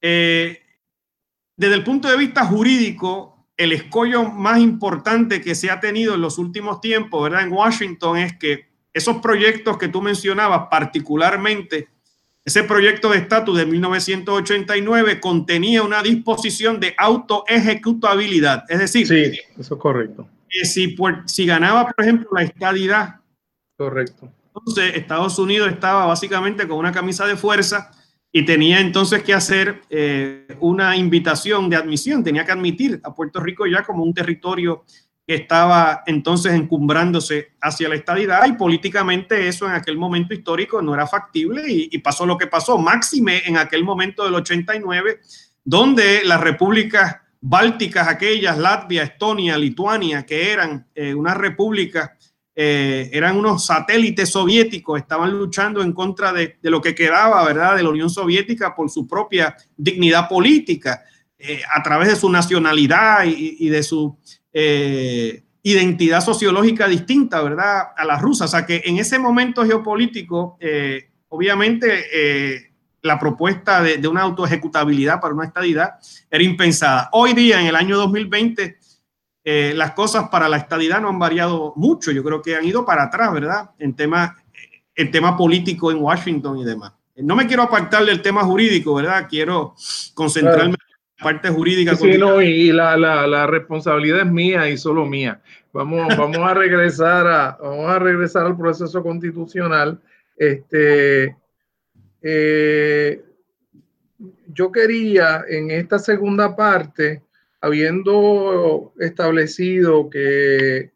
[0.01, 0.63] eh,
[1.57, 6.21] desde el punto de vista jurídico, el escollo más importante que se ha tenido en
[6.21, 7.43] los últimos tiempos, ¿verdad?
[7.43, 8.67] En Washington es que
[8.97, 11.89] esos proyectos que tú mencionabas, particularmente
[12.43, 19.75] ese proyecto de estatus de 1989 contenía una disposición de autoejecutabilidad, es decir, sí, eso
[19.75, 20.29] es correcto.
[20.49, 23.17] Que si, si ganaba, por ejemplo, la estadidad,
[23.77, 24.33] correcto.
[24.55, 27.91] Entonces, Estados Unidos estaba básicamente con una camisa de fuerza
[28.33, 33.41] y tenía entonces que hacer eh, una invitación de admisión, tenía que admitir a Puerto
[33.41, 34.85] Rico ya como un territorio
[35.27, 41.07] estaba entonces encumbrándose hacia la estadidad y políticamente eso en aquel momento histórico no era
[41.07, 45.21] factible y, pasó lo que pasó, máxime en aquel momento del 89,
[45.65, 52.11] donde las repúblicas bálticas, aquellas, Latvia, Estonia, Lituania, que eran eh, unas repúblicas
[52.59, 57.83] eh, eran unos satélites soviéticos, estaban luchando en contra de, lo que quedaba, ¿verdad?, de
[57.83, 61.05] la Unión Soviética por su propia dignidad política,
[61.39, 64.17] eh, a través de su nacionalidad y, de su
[64.59, 68.47] eh, identidad sociológica distinta, ¿verdad?, a la rusa.
[68.47, 70.57] O sea que en ese momento geopolítico,
[71.29, 72.71] obviamente,
[73.03, 75.95] la propuesta de, una autoejecutabilidad para una estadidad
[76.31, 77.09] era impensada.
[77.13, 78.79] Hoy día, en el año 2020,
[79.45, 82.11] eh, las cosas para la estadidad no han variado mucho.
[82.11, 83.71] Yo creo que han ido para atrás, ¿verdad?
[83.79, 84.37] En tema,
[84.95, 86.93] el tema político en Washington y demás.
[87.17, 89.27] No me quiero apartar del tema jurídico, ¿verdad?
[89.29, 89.75] Quiero
[90.15, 90.75] concentrarme
[91.23, 91.97] parte jurídica.
[91.97, 95.41] Sí, no, y la, la, la, responsabilidad es mía y solo mía.
[95.73, 100.01] Vamos, vamos, a regresar a, vamos a regresar al proceso constitucional.
[100.37, 101.37] Este,
[102.23, 103.23] eh,
[104.53, 107.23] yo quería en esta segunda parte
[107.61, 110.91] habiendo establecido que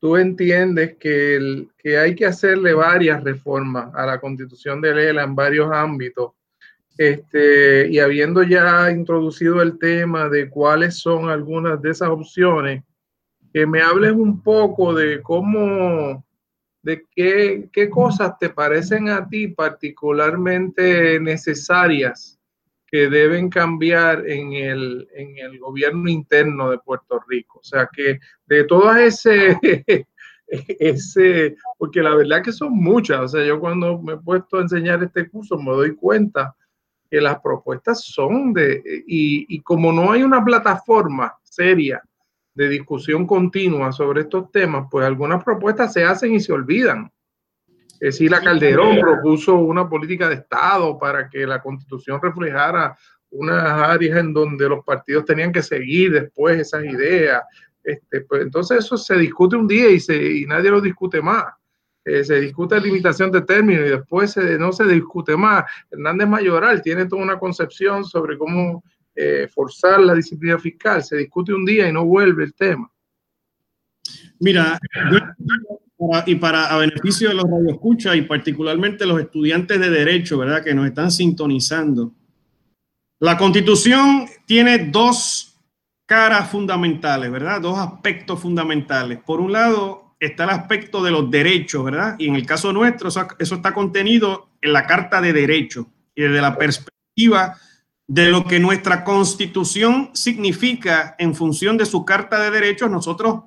[0.00, 5.34] tú entiendes que, que hay que hacerle varias reformas a la constitución de Lela en
[5.34, 6.32] varios ámbitos,
[6.98, 12.84] este, y habiendo ya introducido el tema de cuáles son algunas de esas opciones,
[13.52, 16.24] que me hables un poco de cómo,
[16.82, 22.38] de qué, qué cosas te parecen a ti particularmente necesarias
[22.86, 27.60] que deben cambiar en el, en el gobierno interno de Puerto Rico.
[27.60, 29.58] O sea que de todas ese,
[30.46, 34.62] ese, porque la verdad que son muchas, o sea, yo cuando me he puesto a
[34.62, 36.54] enseñar este curso me doy cuenta
[37.12, 42.02] que las propuestas son de, y, y como no hay una plataforma seria
[42.54, 47.12] de discusión continua sobre estos temas, pues algunas propuestas se hacen y se olvidan.
[48.10, 52.96] Sila Calderón propuso una política de Estado para que la constitución reflejara
[53.28, 57.42] unas áreas en donde los partidos tenían que seguir después esas ideas.
[57.84, 61.44] Este, pues, entonces eso se discute un día y, se, y nadie lo discute más.
[62.04, 65.64] Eh, se discute limitación de términos y después no se discute más.
[65.90, 68.82] Hernández Mayoral tiene toda una concepción sobre cómo
[69.14, 71.02] eh, forzar la disciplina fiscal.
[71.04, 72.90] Se discute un día y no vuelve el tema.
[74.40, 74.78] Mira,
[76.26, 80.64] y para a beneficio de los radioescuchas y particularmente los estudiantes de derecho, ¿verdad?
[80.64, 82.12] Que nos están sintonizando.
[83.20, 85.56] La constitución tiene dos
[86.06, 87.60] caras fundamentales, ¿verdad?
[87.60, 89.20] Dos aspectos fundamentales.
[89.20, 92.14] Por un lado está el aspecto de los derechos, ¿verdad?
[92.18, 96.22] Y en el caso nuestro, eso, eso está contenido en la Carta de Derechos y
[96.22, 97.56] desde la perspectiva
[98.06, 103.42] de lo que nuestra constitución significa en función de su Carta de Derechos, nosotros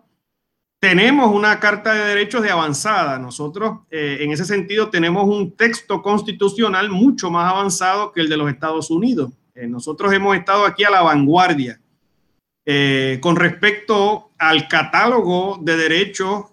[0.80, 3.18] tenemos una Carta de Derechos de avanzada.
[3.18, 8.38] Nosotros, eh, en ese sentido, tenemos un texto constitucional mucho más avanzado que el de
[8.38, 9.32] los Estados Unidos.
[9.56, 11.80] Eh, nosotros hemos estado aquí a la vanguardia
[12.66, 16.46] eh, con respecto al catálogo de derechos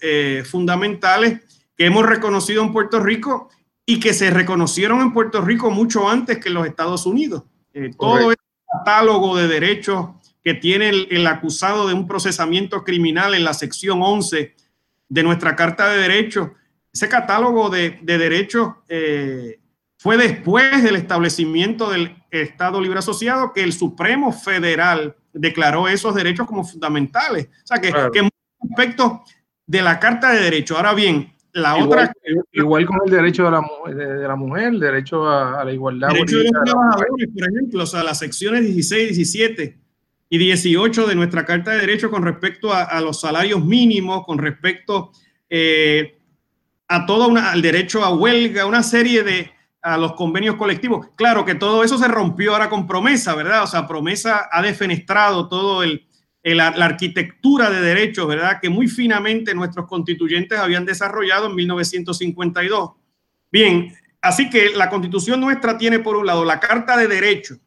[0.50, 1.40] fundamentales
[1.76, 3.48] que hemos reconocido en Puerto Rico
[3.84, 7.42] y que se reconocieron en Puerto Rico mucho antes que en los Estados Unidos.
[7.98, 8.36] todo el
[8.72, 10.10] catálogo de derechos
[10.42, 14.54] que tiene el, acusado de un procesamiento criminal en la sección 11
[15.08, 16.50] de nuestra Carta de Derechos.
[16.92, 19.60] Ese catálogo de, derechos eh,
[19.98, 26.46] fue después del establecimiento del Estado Libre Asociado que el Supremo Federal declaró esos derechos
[26.46, 27.46] como fundamentales.
[27.46, 29.12] O sea que, que muchos aspectos
[29.66, 30.76] de la Carta de Derechos.
[30.76, 32.12] Ahora bien, la otra...
[32.52, 33.62] Igual con el derecho de la,
[33.94, 36.08] de, la mujer, el derecho a, la igualdad.
[36.08, 39.78] Derecho de los trabajadores, por ejemplo, o sea, las secciones 16, 17
[40.30, 45.12] y 18 de nuestra Carta de Derechos con respecto a, los salarios mínimos, con respecto
[45.50, 46.18] eh,
[46.88, 49.50] a todo una, al derecho a huelga, una serie de
[49.82, 51.08] a los convenios colectivos.
[51.16, 53.64] Claro que todo eso se rompió ahora con promesa, ¿verdad?
[53.64, 56.06] O sea, promesa ha defenestrado todo el,
[56.42, 58.60] la arquitectura de derechos, ¿verdad?
[58.60, 62.92] Que muy finamente nuestros constituyentes habían desarrollado en 1952.
[63.50, 67.58] Bien, así que la constitución nuestra tiene por un lado la Carta de Derechos,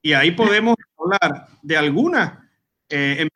[0.00, 2.46] y ahí podemos hablar de algunas
[2.88, 3.28] eh,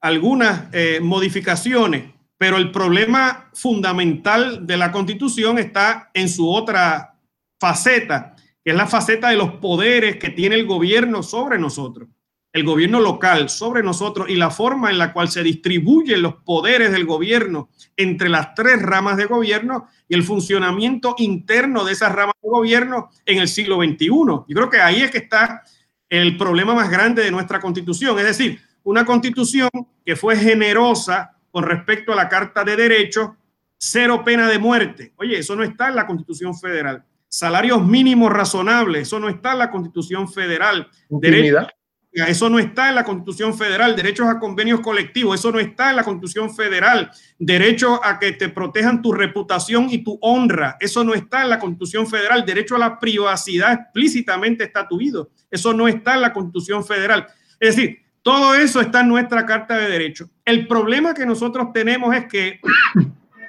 [0.00, 7.18] algunas eh, modificaciones, pero el problema fundamental de la constitución está en su otra
[7.58, 12.08] faceta, que es la faceta de los poderes que tiene el gobierno sobre nosotros
[12.56, 16.90] el gobierno local sobre nosotros y la forma en la cual se distribuyen los poderes
[16.90, 17.68] del gobierno
[17.98, 23.10] entre las tres ramas de gobierno y el funcionamiento interno de esas ramas de gobierno
[23.26, 24.06] en el siglo XXI.
[24.08, 25.64] Yo creo que ahí es que está
[26.08, 29.68] el problema más grande de nuestra constitución, es decir, una constitución
[30.02, 33.30] que fue generosa con respecto a la Carta de Derechos,
[33.78, 35.14] cero pena de muerte.
[35.16, 37.02] Oye, eso no está en la constitución federal.
[37.28, 40.86] Salarios mínimos razonables, eso no está en la constitución federal.
[41.08, 41.66] Derecho,
[42.12, 43.96] eso no está en la Constitución Federal.
[43.96, 47.10] Derechos a convenios colectivos, eso no está en la Constitución Federal.
[47.38, 51.58] Derecho a que te protejan tu reputación y tu honra, eso no está en la
[51.58, 52.44] Constitución Federal.
[52.44, 57.26] Derecho a la privacidad explícitamente estatuido, eso no está en la Constitución Federal.
[57.58, 60.28] Es decir, todo eso está en nuestra Carta de Derechos.
[60.44, 62.58] El problema que nosotros tenemos es que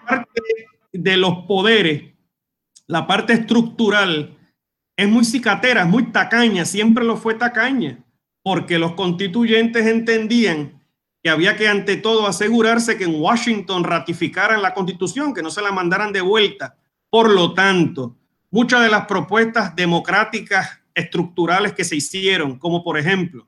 [0.08, 0.40] parte
[0.94, 2.14] de los poderes,
[2.86, 4.38] la parte estructural,
[4.96, 7.98] es muy cicatera, es muy tacaña, siempre lo fue tacaña
[8.44, 10.80] porque los constituyentes entendían
[11.24, 15.64] que había que ante todo asegurarse que en Washington ratificaran la constitución, que no se
[15.64, 16.78] la mandaran de vuelta.
[17.10, 18.16] Por lo tanto,
[18.52, 23.48] muchas de las propuestas democráticas estructurales que se hicieron, como por ejemplo,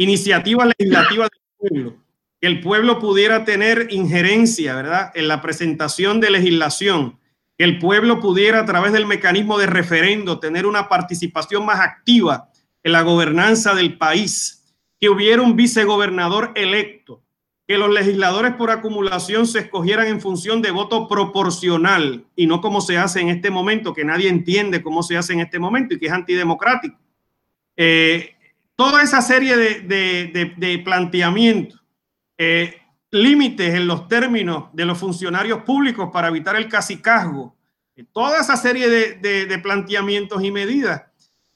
[0.00, 1.96] iniciativas legislativas del pueblo,
[2.40, 7.18] que el pueblo pudiera tener injerencia, ¿verdad?, en la presentación de legislación,
[7.58, 12.48] que el pueblo pudiera a través del mecanismo de referendo tener una participación más activa
[12.82, 17.22] en la gobernanza del país, que hubiera un vicegobernador electo,
[17.68, 22.80] que los legisladores por acumulación se escogieran en función de voto proporcional y no como
[22.80, 25.98] se hace en este momento, que nadie entiende cómo se hace en este momento y
[25.98, 26.98] que es antidemocrático.
[27.76, 28.34] Eh,
[28.80, 31.78] toda esa serie de, planteamientos,
[32.38, 32.76] eh,
[33.10, 37.54] límites en los términos de los funcionarios públicos para evitar el casicazgo,
[38.10, 41.02] toda esa serie de planteamientos y medidas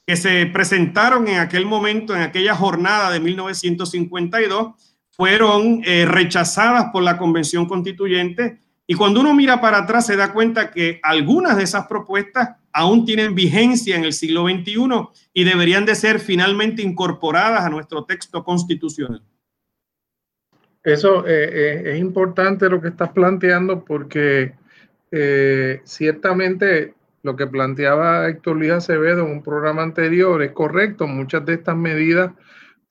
[0.05, 4.73] que se presentaron en aquel momento, en aquella jornada de 1952,
[5.09, 8.59] fueron eh, rechazadas por la Convención Constituyente.
[8.85, 13.05] Y cuando uno mira para atrás se da cuenta que algunas de esas propuestas aún
[13.05, 18.43] tienen vigencia en el siglo XXI y deberían de ser finalmente incorporadas a nuestro texto
[18.43, 19.23] constitucional.
[20.83, 24.53] Eso eh, eh, es importante lo que estás planteando porque
[25.85, 31.07] ciertamente lo que planteaba Héctor Luis Acevedo en un programa anterior es correcto.
[31.07, 32.31] Muchas de estas medidas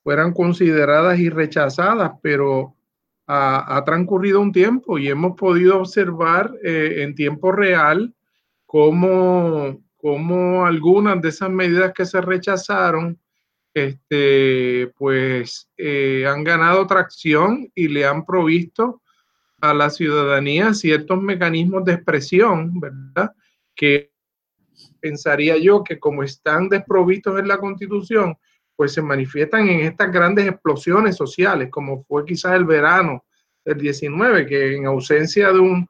[0.03, 2.75] fueran consideradas y rechazadas, pero
[3.27, 8.13] ha, transcurrido un tiempo y hemos podido observar eh, en tiempo real
[8.65, 13.19] cómo, cómo, algunas de esas medidas que se rechazaron,
[13.73, 19.01] este, pues eh, han ganado tracción y le han provisto
[19.59, 23.33] a la ciudadanía ciertos mecanismos de expresión, ¿verdad?
[23.75, 24.11] Que
[24.99, 28.37] pensaría yo que como están desprovistos en la constitución,
[28.75, 33.23] pues se manifiestan en estas grandes explosiones sociales, como fue quizás el verano
[33.63, 35.87] del 19, que en ausencia de, un,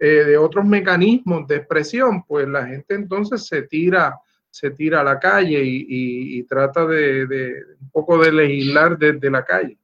[0.00, 4.18] eh, de otros mecanismos de expresión, pues la gente entonces se tira,
[4.50, 9.76] se tira a la calle y, trata de, un poco de legislar desde la calle.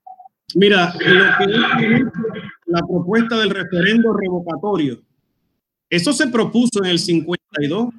[0.55, 2.05] Mira, lo que
[2.67, 5.03] la propuesta del referendo revocatorio,
[5.91, 7.91] eso se propuso en el 52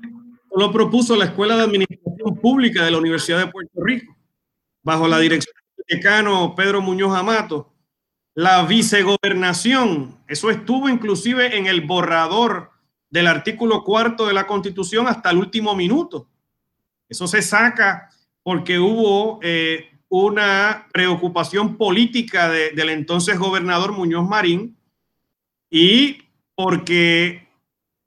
[0.57, 4.17] lo propuso la Escuela de Administración Pública de la Universidad de Puerto Rico,
[4.81, 7.75] bajo la dirección del decano Pedro Muñoz Amato.
[8.37, 12.69] La vicegobernación, eso estuvo inclusive en el borrador
[13.09, 16.29] del artículo cuarto de la Constitución hasta el último minuto.
[17.09, 18.11] Eso se saca
[18.43, 24.77] porque hubo eh, una preocupación política del entonces gobernador Muñoz Marín
[25.71, 26.21] y
[26.53, 27.49] porque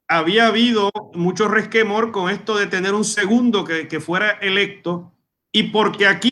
[0.07, 5.11] había habido mucho resquemor con esto de tener un segundo que, fuera electo
[5.51, 6.31] y porque aquí,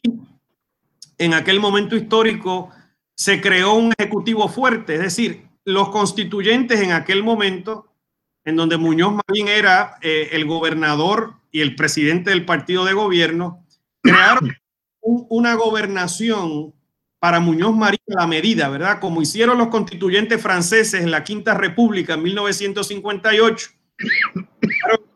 [1.17, 2.71] en aquel momento histórico,
[3.19, 7.91] se creó un ejecutivo fuerte, es decir, los constituyentes en aquel momento,
[8.45, 13.65] en donde Muñoz Marín era eh, el gobernador y el presidente del partido de gobierno,
[14.01, 14.55] crearon
[15.01, 16.73] una gobernación
[17.19, 19.01] para Muñoz Marín a la medida, ¿verdad?
[19.01, 23.69] Como hicieron los constituyentes franceses en la Quinta República en 1958,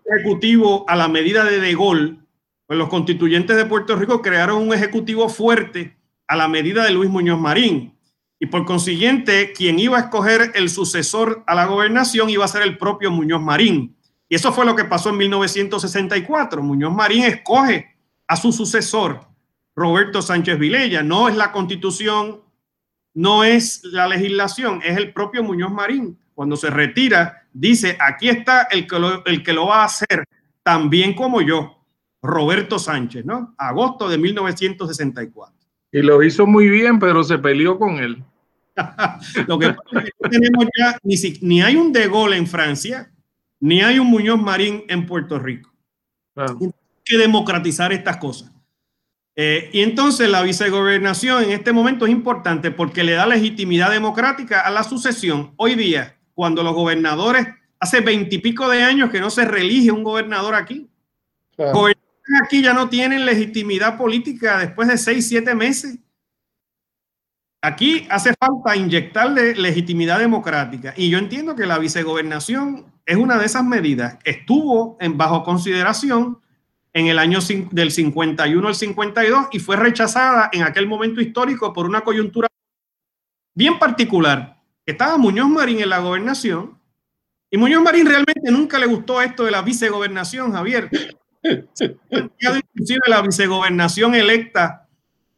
[0.05, 2.17] ejecutivo a la medida de De Gaulle,
[2.67, 5.95] pues los constituyentes de Puerto Rico crearon un ejecutivo fuerte
[6.27, 7.92] a la medida de Luis Muñoz Marín.
[8.43, 12.63] Y por consiguiente, quien iba a escoger el sucesor a la gobernación iba a ser
[12.63, 13.95] el propio Muñoz Marín.
[14.27, 16.61] Y eso fue lo que pasó en 1964.
[16.61, 17.95] Muñoz Marín escoge
[18.27, 19.21] a su sucesor,
[19.73, 21.01] Roberto Sánchez Vilella.
[21.03, 22.41] No es la constitución,
[23.13, 26.19] no es la legislación, es el propio Muñoz Marín.
[26.33, 30.25] Cuando se retira, dice, aquí está el que lo, el que lo va a hacer,
[30.63, 31.81] también como yo,
[32.21, 33.55] Roberto Sánchez, ¿no?
[33.57, 35.55] Agosto de 1964.
[35.93, 38.21] Y lo hizo muy bien, pero se peleó con él.
[39.47, 39.75] lo que
[40.29, 43.11] tenemos ya, ni, ni hay un De Gaulle en Francia,
[43.59, 45.73] ni hay un Muñoz Marín en Puerto Rico.
[46.35, 46.69] Hay
[47.05, 48.51] que democratizar estas cosas.
[49.35, 54.61] Eh, y entonces la vicegobernación en este momento es importante porque le da legitimidad democrática
[54.61, 55.53] a la sucesión.
[55.55, 57.47] Hoy día, cuando los gobernadores,
[57.79, 60.87] hace veintipico de años que no se reelige un gobernador aquí.
[61.57, 62.03] Gobernadores
[62.43, 65.97] aquí ya no tienen legitimidad política después de seis, siete meses.
[67.65, 70.93] Aquí hace falta inyectarle legitimidad democrática.
[70.97, 74.17] Y yo entiendo que la vicegobernación es una de esas medidas.
[74.25, 76.41] Estuvo en bajo consideración
[76.91, 77.39] en el año
[77.71, 82.49] del 51 al 52 y fue rechazada en aquel momento histórico por una coyuntura
[83.55, 84.61] bien particular.
[84.85, 86.77] Estaba Muñoz Marín en la gobernación
[87.49, 90.89] y Muñoz Marín realmente nunca le gustó esto de la vicegobernación, Javier.
[91.41, 94.82] Inclusive la vicegobernación electa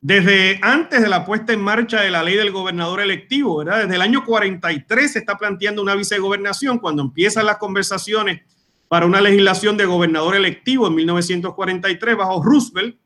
[0.08, 3.82] desde antes de la puesta en marcha de la ley del gobernador electivo, ¿verdad?
[3.82, 8.42] Desde el año 43 se está planteando una vicegobernación cuando empiezan las conversaciones
[8.88, 13.00] para una legislación de gobernador electivo en 1943 bajo Roosevelt,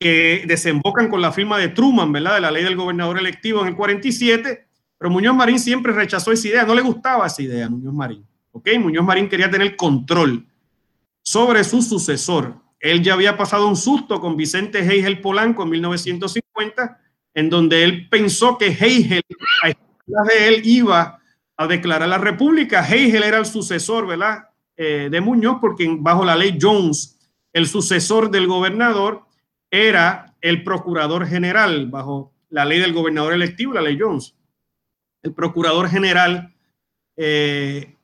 [0.00, 2.34] que desembocan con la firma de Truman, ¿verdad?
[2.34, 4.66] De la ley del gobernador electivo en el 47,
[4.98, 8.26] pero Muñoz Marín siempre rechazó esa idea, no le gustaba esa idea a Muñoz Marín.
[8.80, 10.44] Muñoz Marín quería tener control
[11.22, 17.00] sobre su sucesor, él ya había pasado un susto con Vicente Heigel Polanco en 1950,
[17.32, 19.22] en donde él pensó que Heigel,
[20.06, 21.18] de él, iba
[21.56, 22.86] a declarar la república.
[22.86, 24.50] Heigel era el sucesor, ¿verdad?
[24.76, 27.18] Eh, de Muñoz, porque bajo la ley Jones,
[27.54, 29.22] el sucesor del gobernador
[29.70, 34.34] era el procurador general, bajo la ley del gobernador electivo, la ley Jones.
[35.22, 36.54] El procurador general
[37.16, 37.96] eh,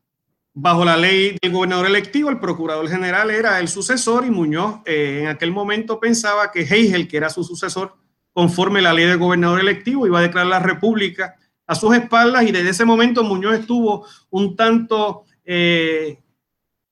[0.53, 5.21] Bajo la ley del gobernador electivo, el procurador general era el sucesor y Muñoz eh,
[5.23, 7.95] en aquel momento pensaba que Heigel, que era su sucesor,
[8.33, 11.37] conforme la ley del gobernador electivo, iba a declarar la república
[11.67, 16.19] a sus espaldas y desde ese momento Muñoz estuvo un tanto eh,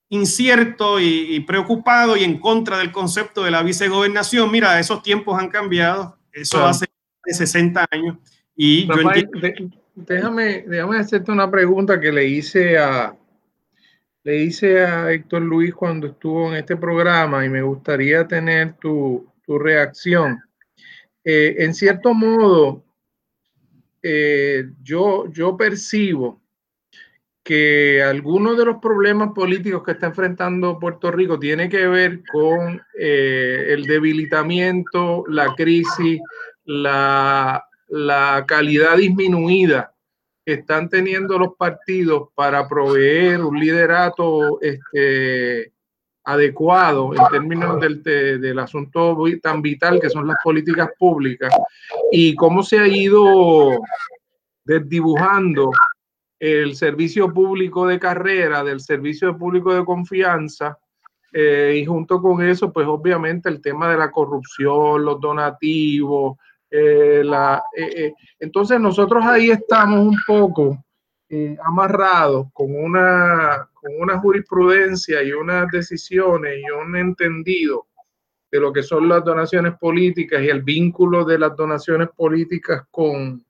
[0.07, 4.49] incierto y, preocupado y en contra del concepto de la vicegobernación.
[4.49, 6.85] Mira, esos tiempos han cambiado, eso hace
[7.25, 8.17] 60 años.
[8.55, 8.95] Y yo
[9.95, 13.15] déjame, déjame hacerte una pregunta que le hice a,
[14.29, 19.27] le hice a Héctor Luis cuando estuvo en este programa y me gustaría tener tu,
[19.47, 20.39] reacción.
[21.23, 22.83] Eh, en cierto modo,
[24.03, 26.39] eh, yo, yo percibo
[27.43, 32.79] que algunos de los problemas políticos que está enfrentando Puerto Rico tiene que ver con
[32.99, 36.21] eh, el debilitamiento, la crisis,
[36.65, 39.95] la, la calidad disminuida
[40.53, 45.71] están teniendo los partidos para proveer un liderato este,
[46.23, 51.51] adecuado en términos del, del, asunto tan vital que son las políticas públicas
[52.11, 53.79] y cómo se ha ido
[54.63, 55.71] desdibujando
[56.39, 60.77] el servicio público de carrera del servicio público de confianza
[61.31, 66.37] eh, y junto con eso pues obviamente el tema de la corrupción, los donativos,
[66.71, 70.83] eh, eh, eh, entonces nosotros ahí estamos un poco
[71.63, 77.85] amarrados con una, con una jurisprudencia y unas decisiones y un entendido
[78.51, 83.45] de lo que son las donaciones políticas y el vínculo de las donaciones políticas con,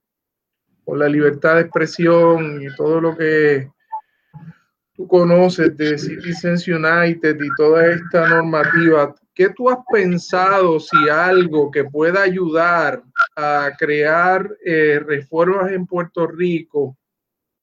[0.84, 3.72] con la libertad de expresión y todo lo que
[4.94, 11.72] tú conoces de Citizens United y toda esta normativa ¿Qué tú has pensado si algo
[11.72, 13.02] que pueda ayudar
[13.38, 16.98] a crear eh, reformas en Puerto Rico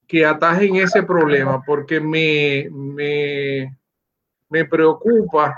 [0.07, 1.61] que atajen ese problema?
[1.63, 3.77] Porque me, me,
[4.49, 5.55] me preocupa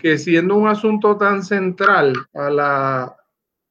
[0.00, 3.16] que siendo un asunto tan central a, la,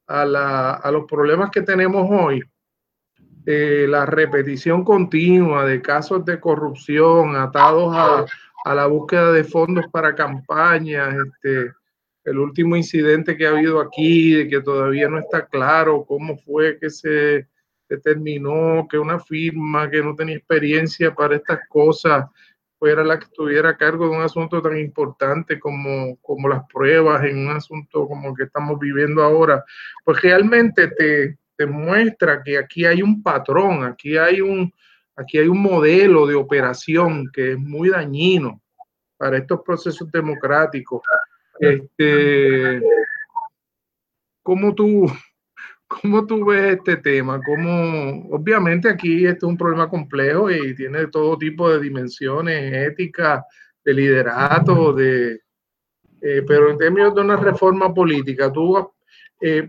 [0.06, 2.42] a, la, a los problemas que tenemos hoy,
[3.44, 8.24] eh, la repetición continua de casos de corrupción atados a,
[8.64, 11.72] a la búsqueda de fondos para campañas, este,
[12.24, 16.78] el último incidente que ha habido aquí, de que todavía no está claro cómo fue
[16.78, 17.46] que se
[17.86, 22.24] determinó que una firma que no tenía experiencia para estas cosas
[22.78, 27.22] fuera la que estuviera a cargo de un asunto tan importante como, como las pruebas
[27.24, 29.62] en un asunto como el que estamos viviendo ahora,
[30.04, 34.72] pues realmente te, te muestra que aquí hay un patrón, aquí hay un,
[35.16, 38.60] aquí hay un modelo de operación que es muy dañino
[39.16, 41.02] para estos procesos democráticos.
[41.60, 42.82] Este,
[44.42, 45.06] ¿cómo tú,
[45.86, 47.40] ¿Cómo tú ves este tema?
[47.44, 53.44] ¿Cómo, obviamente aquí este es un problema complejo y tiene todo tipo de dimensiones éticas,
[53.84, 55.40] de liderato, de,
[56.20, 58.93] eh, pero en términos de una reforma política, tú,
[59.46, 59.68] eh,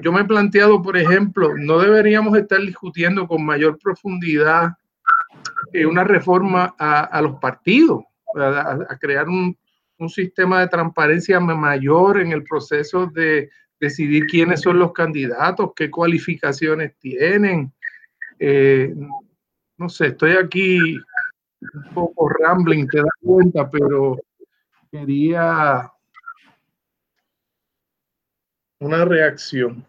[0.00, 4.70] yo me he planteado, por ejemplo, no deberíamos estar discutiendo con mayor profundidad
[5.74, 8.04] eh, una reforma a, los partidos,
[8.34, 9.54] a, crear un,
[9.98, 15.90] un sistema de transparencia mayor en el proceso de decidir quiénes son los candidatos, qué
[15.90, 17.70] cualificaciones tienen.
[18.38, 18.94] Eh,
[19.76, 20.96] no sé, estoy aquí
[21.60, 24.16] un poco rambling, te das cuenta, pero
[24.90, 25.91] quería
[28.82, 29.86] una reacción.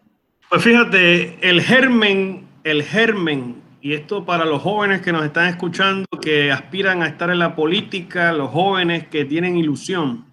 [0.48, 6.06] Pues fíjate, el germen, el germen, y esto para los jóvenes que nos están escuchando,
[6.22, 10.24] que aspiran a estar en la política, los jóvenes que tienen ilusión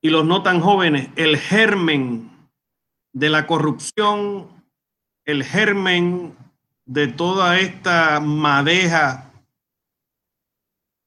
[0.00, 2.30] y los no tan jóvenes, el germen
[3.12, 4.48] de la corrupción,
[5.24, 6.34] el germen
[6.86, 9.30] de toda esta madeja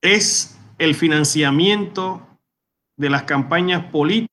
[0.02, 2.26] es el financiamiento
[2.98, 4.29] de las campañas políticas,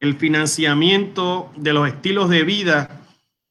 [0.00, 3.02] el financiamiento de los estilos de vida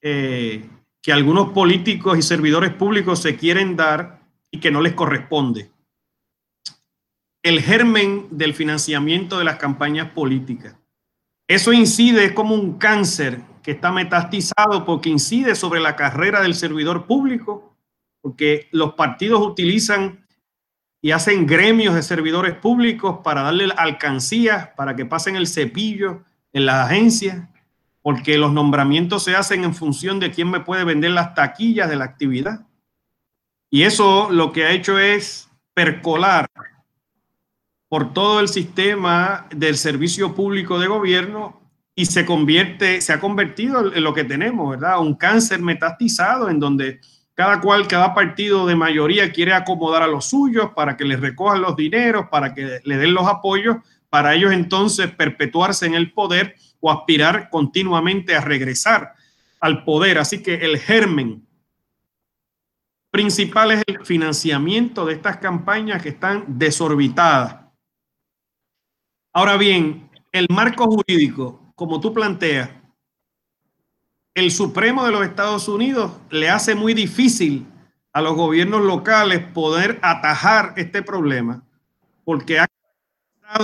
[0.01, 0.65] eh,
[1.01, 4.21] que algunos políticos y servidores públicos se quieren dar
[4.51, 5.69] y que no les corresponde
[7.45, 10.75] el germen del financiamiento de las campañas políticas.
[11.47, 17.05] Eso incide como un cáncer que está metastizado porque incide sobre la carrera del servidor
[17.05, 17.77] público,
[18.21, 20.25] porque los partidos utilizan
[21.03, 26.23] y hacen gremios de servidores públicos para darle alcancías, para que pasen el cepillo
[26.55, 27.49] en las agencias,
[28.01, 31.97] porque los nombramientos se hacen en función de quién me puede vender las taquillas de
[31.97, 32.65] la actividad.
[33.69, 36.49] Y eso lo que ha hecho es percolar
[37.89, 41.61] por todo el sistema del servicio público de gobierno
[41.93, 45.01] y se convierte, se ha convertido en lo que tenemos, ¿verdad?
[45.01, 47.01] Un cáncer metastizado en donde
[47.33, 51.61] cada cual, cada partido de mayoría quiere acomodar a los suyos para que les recojan
[51.61, 53.75] los dineros, para que le den los apoyos,
[54.15, 59.11] para ellos entonces perpetuarse en el poder o aspirar continuamente a regresar
[59.59, 60.19] al poder.
[60.19, 61.45] Así que el germen
[63.11, 67.57] principal es el financiamiento de estas campañas que están desorbitadas
[69.33, 72.69] Ahora bien, el marco jurídico, como tú planteas,
[74.33, 77.67] el Supremo de los Estados Unidos le hace muy difícil
[78.13, 81.65] a los gobiernos locales poder atajar este problema,
[82.23, 82.67] porque ha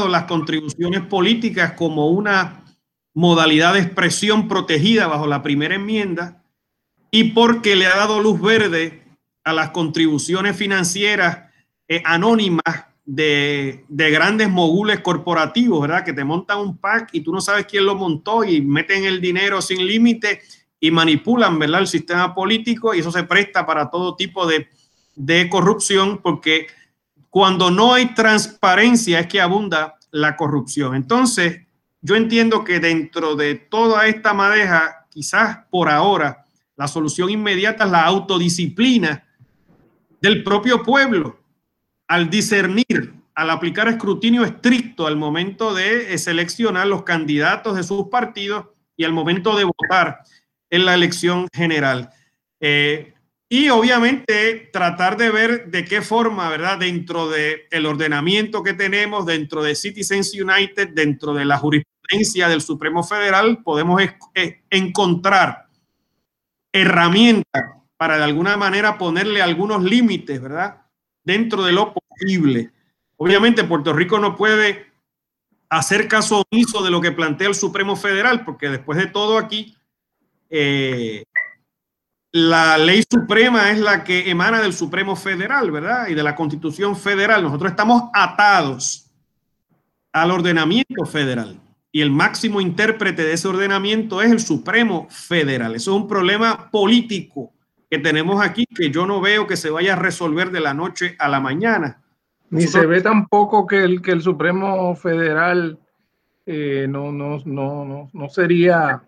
[0.09, 2.63] las contribuciones políticas como una
[3.13, 6.43] modalidad de expresión protegida bajo la primera enmienda
[7.09, 9.01] y porque le ha dado luz verde
[9.43, 11.39] a las contribuciones financieras
[11.87, 16.05] eh, anónimas de, grandes mogules corporativos, ¿verdad?
[16.05, 19.19] Que te montan un pack y tú no sabes quién lo montó y meten el
[19.19, 20.41] dinero sin límite
[20.79, 21.81] y manipulan, ¿verdad?
[21.81, 24.69] El sistema político y eso se presta para todo tipo de,
[25.15, 26.67] de corrupción porque
[27.31, 30.95] cuando no hay transparencia es que abunda la corrupción.
[30.95, 31.61] Entonces,
[32.01, 37.91] yo entiendo que dentro de toda esta madeja, quizás por ahora, la solución inmediata es
[37.91, 39.25] la autodisciplina
[40.19, 41.39] del propio pueblo
[42.05, 48.65] al discernir, al aplicar escrutinio estricto al momento de seleccionar los candidatos de sus partidos
[48.97, 50.19] y al momento de votar
[50.69, 52.09] en la elección general.
[52.59, 53.13] Eh,
[53.53, 56.77] y obviamente tratar de ver de qué forma, ¿verdad?
[56.77, 62.61] Dentro del el ordenamiento que tenemos, dentro de Citizens United, dentro de la jurisprudencia del
[62.61, 64.01] Supremo Federal, podemos
[64.69, 65.67] encontrar
[66.71, 70.83] herramientas para de alguna manera ponerle algunos límites, ¿verdad?
[71.21, 72.71] Dentro de lo posible.
[73.17, 74.93] Obviamente Puerto Rico no puede
[75.67, 79.75] hacer caso omiso de lo que plantea el Supremo Federal, porque después de todo aquí,
[80.49, 81.25] eh,
[82.31, 86.07] la ley suprema es la que emana del Supremo Federal, ¿verdad?
[86.07, 87.43] Y de la Constitución Federal.
[87.43, 89.11] Nosotros estamos atados
[90.13, 91.59] al ordenamiento federal.
[91.91, 95.75] Y el máximo intérprete de ese ordenamiento es el Supremo Federal.
[95.75, 97.51] Eso es un problema político
[97.89, 101.17] que tenemos aquí que yo no veo que se vaya a resolver de la noche
[101.19, 102.01] a la mañana.
[102.49, 105.77] Ni se ve tampoco que el, que el Supremo Federal
[106.45, 109.03] eh, no, no, no, no, sería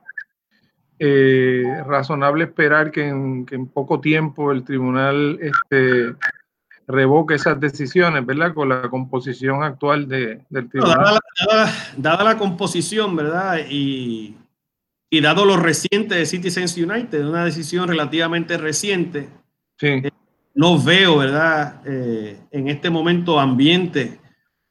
[1.06, 6.16] eh, razonable esperar que en, que en, poco tiempo el tribunal este,
[6.88, 8.54] revoque esas decisiones, ¿verdad?
[8.54, 11.20] Con la composición actual de, del tribunal.
[11.98, 13.60] dada, la, composición, ¿verdad?
[13.70, 14.38] Y,
[15.10, 19.28] y, dado lo reciente de Citizens United, una decisión relativamente reciente,
[19.82, 20.10] eh,
[20.56, 21.82] no veo, ¿verdad?
[21.86, 24.22] Eh, en este momento ambiente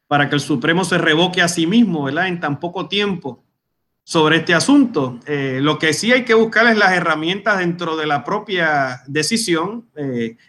[0.06, 2.28] para que el Supremo se revoque a sí mismo, ¿verdad?
[2.28, 3.41] En tan poco tiempo
[4.04, 5.20] sobre este asunto.
[5.26, 9.88] Eh, lo que sí hay que buscar es las herramientas dentro de la propia decisión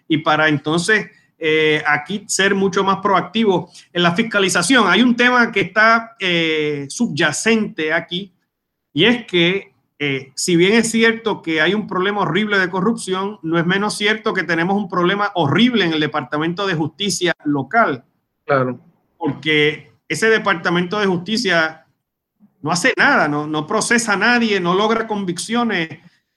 [0.07, 1.07] y para entonces
[1.45, 4.87] eh, aquí ser mucho más proactivo en la fiscalización.
[4.87, 8.33] Hay un tema que está eh, subyacente aquí
[8.93, 13.39] y es que eh, si bien es cierto que hay un problema horrible de corrupción,
[13.41, 18.05] no es menos cierto que tenemos un problema horrible en el Departamento de Justicia local.
[18.45, 18.79] Claro.
[19.17, 21.82] Porque ese Departamento de Justicia
[22.63, 25.89] no hace nada, no, no procesa a nadie, no logra convicciones.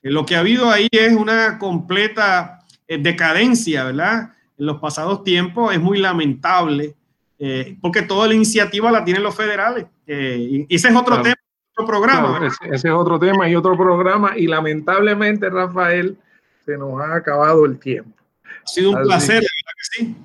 [0.03, 4.37] Lo que ha habido ahí es una completa decadencia, ¿verdad?
[4.59, 6.95] en los pasados tiempos es muy lamentable,
[7.39, 9.87] eh, porque toda la iniciativa la tienen los federales.
[10.07, 11.37] Eh, y ese es otro tema,
[11.75, 12.51] otro programa.
[12.71, 16.17] ese, es otro tema y otro programa, y lamentablemente, Rafael,
[16.65, 18.17] se nos ha acabado el tiempo.
[18.45, 20.17] Ha sido un placer, que sí.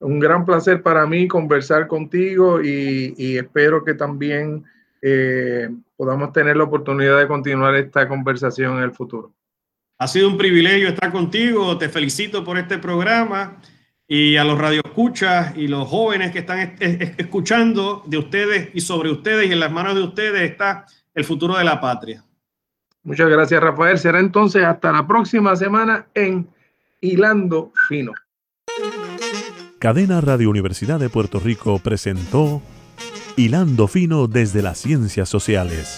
[0.00, 4.64] Un gran placer para mí conversar contigo y, espero que también
[5.02, 9.32] eh, podamos tener la oportunidad de continuar esta conversación en el futuro.
[9.98, 11.76] Ha sido un privilegio estar contigo.
[11.76, 13.58] Te felicito por este programa
[14.08, 19.48] y a los radioescuchas y los jóvenes que están escuchando de ustedes y sobre ustedes
[19.48, 22.24] y en las manos de ustedes está el futuro de la patria.
[23.02, 23.98] Muchas gracias, Rafael.
[23.98, 26.48] Será entonces hasta la próxima semana en
[27.00, 28.12] Hilando Fino.
[29.78, 32.62] Cadena Radio Universidad de Puerto Rico presentó
[33.40, 35.88] Hilando Fino desde las Ciencias Sociales.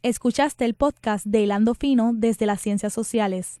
[0.00, 3.60] Escuchaste el podcast de Hilando Fino desde las Ciencias Sociales.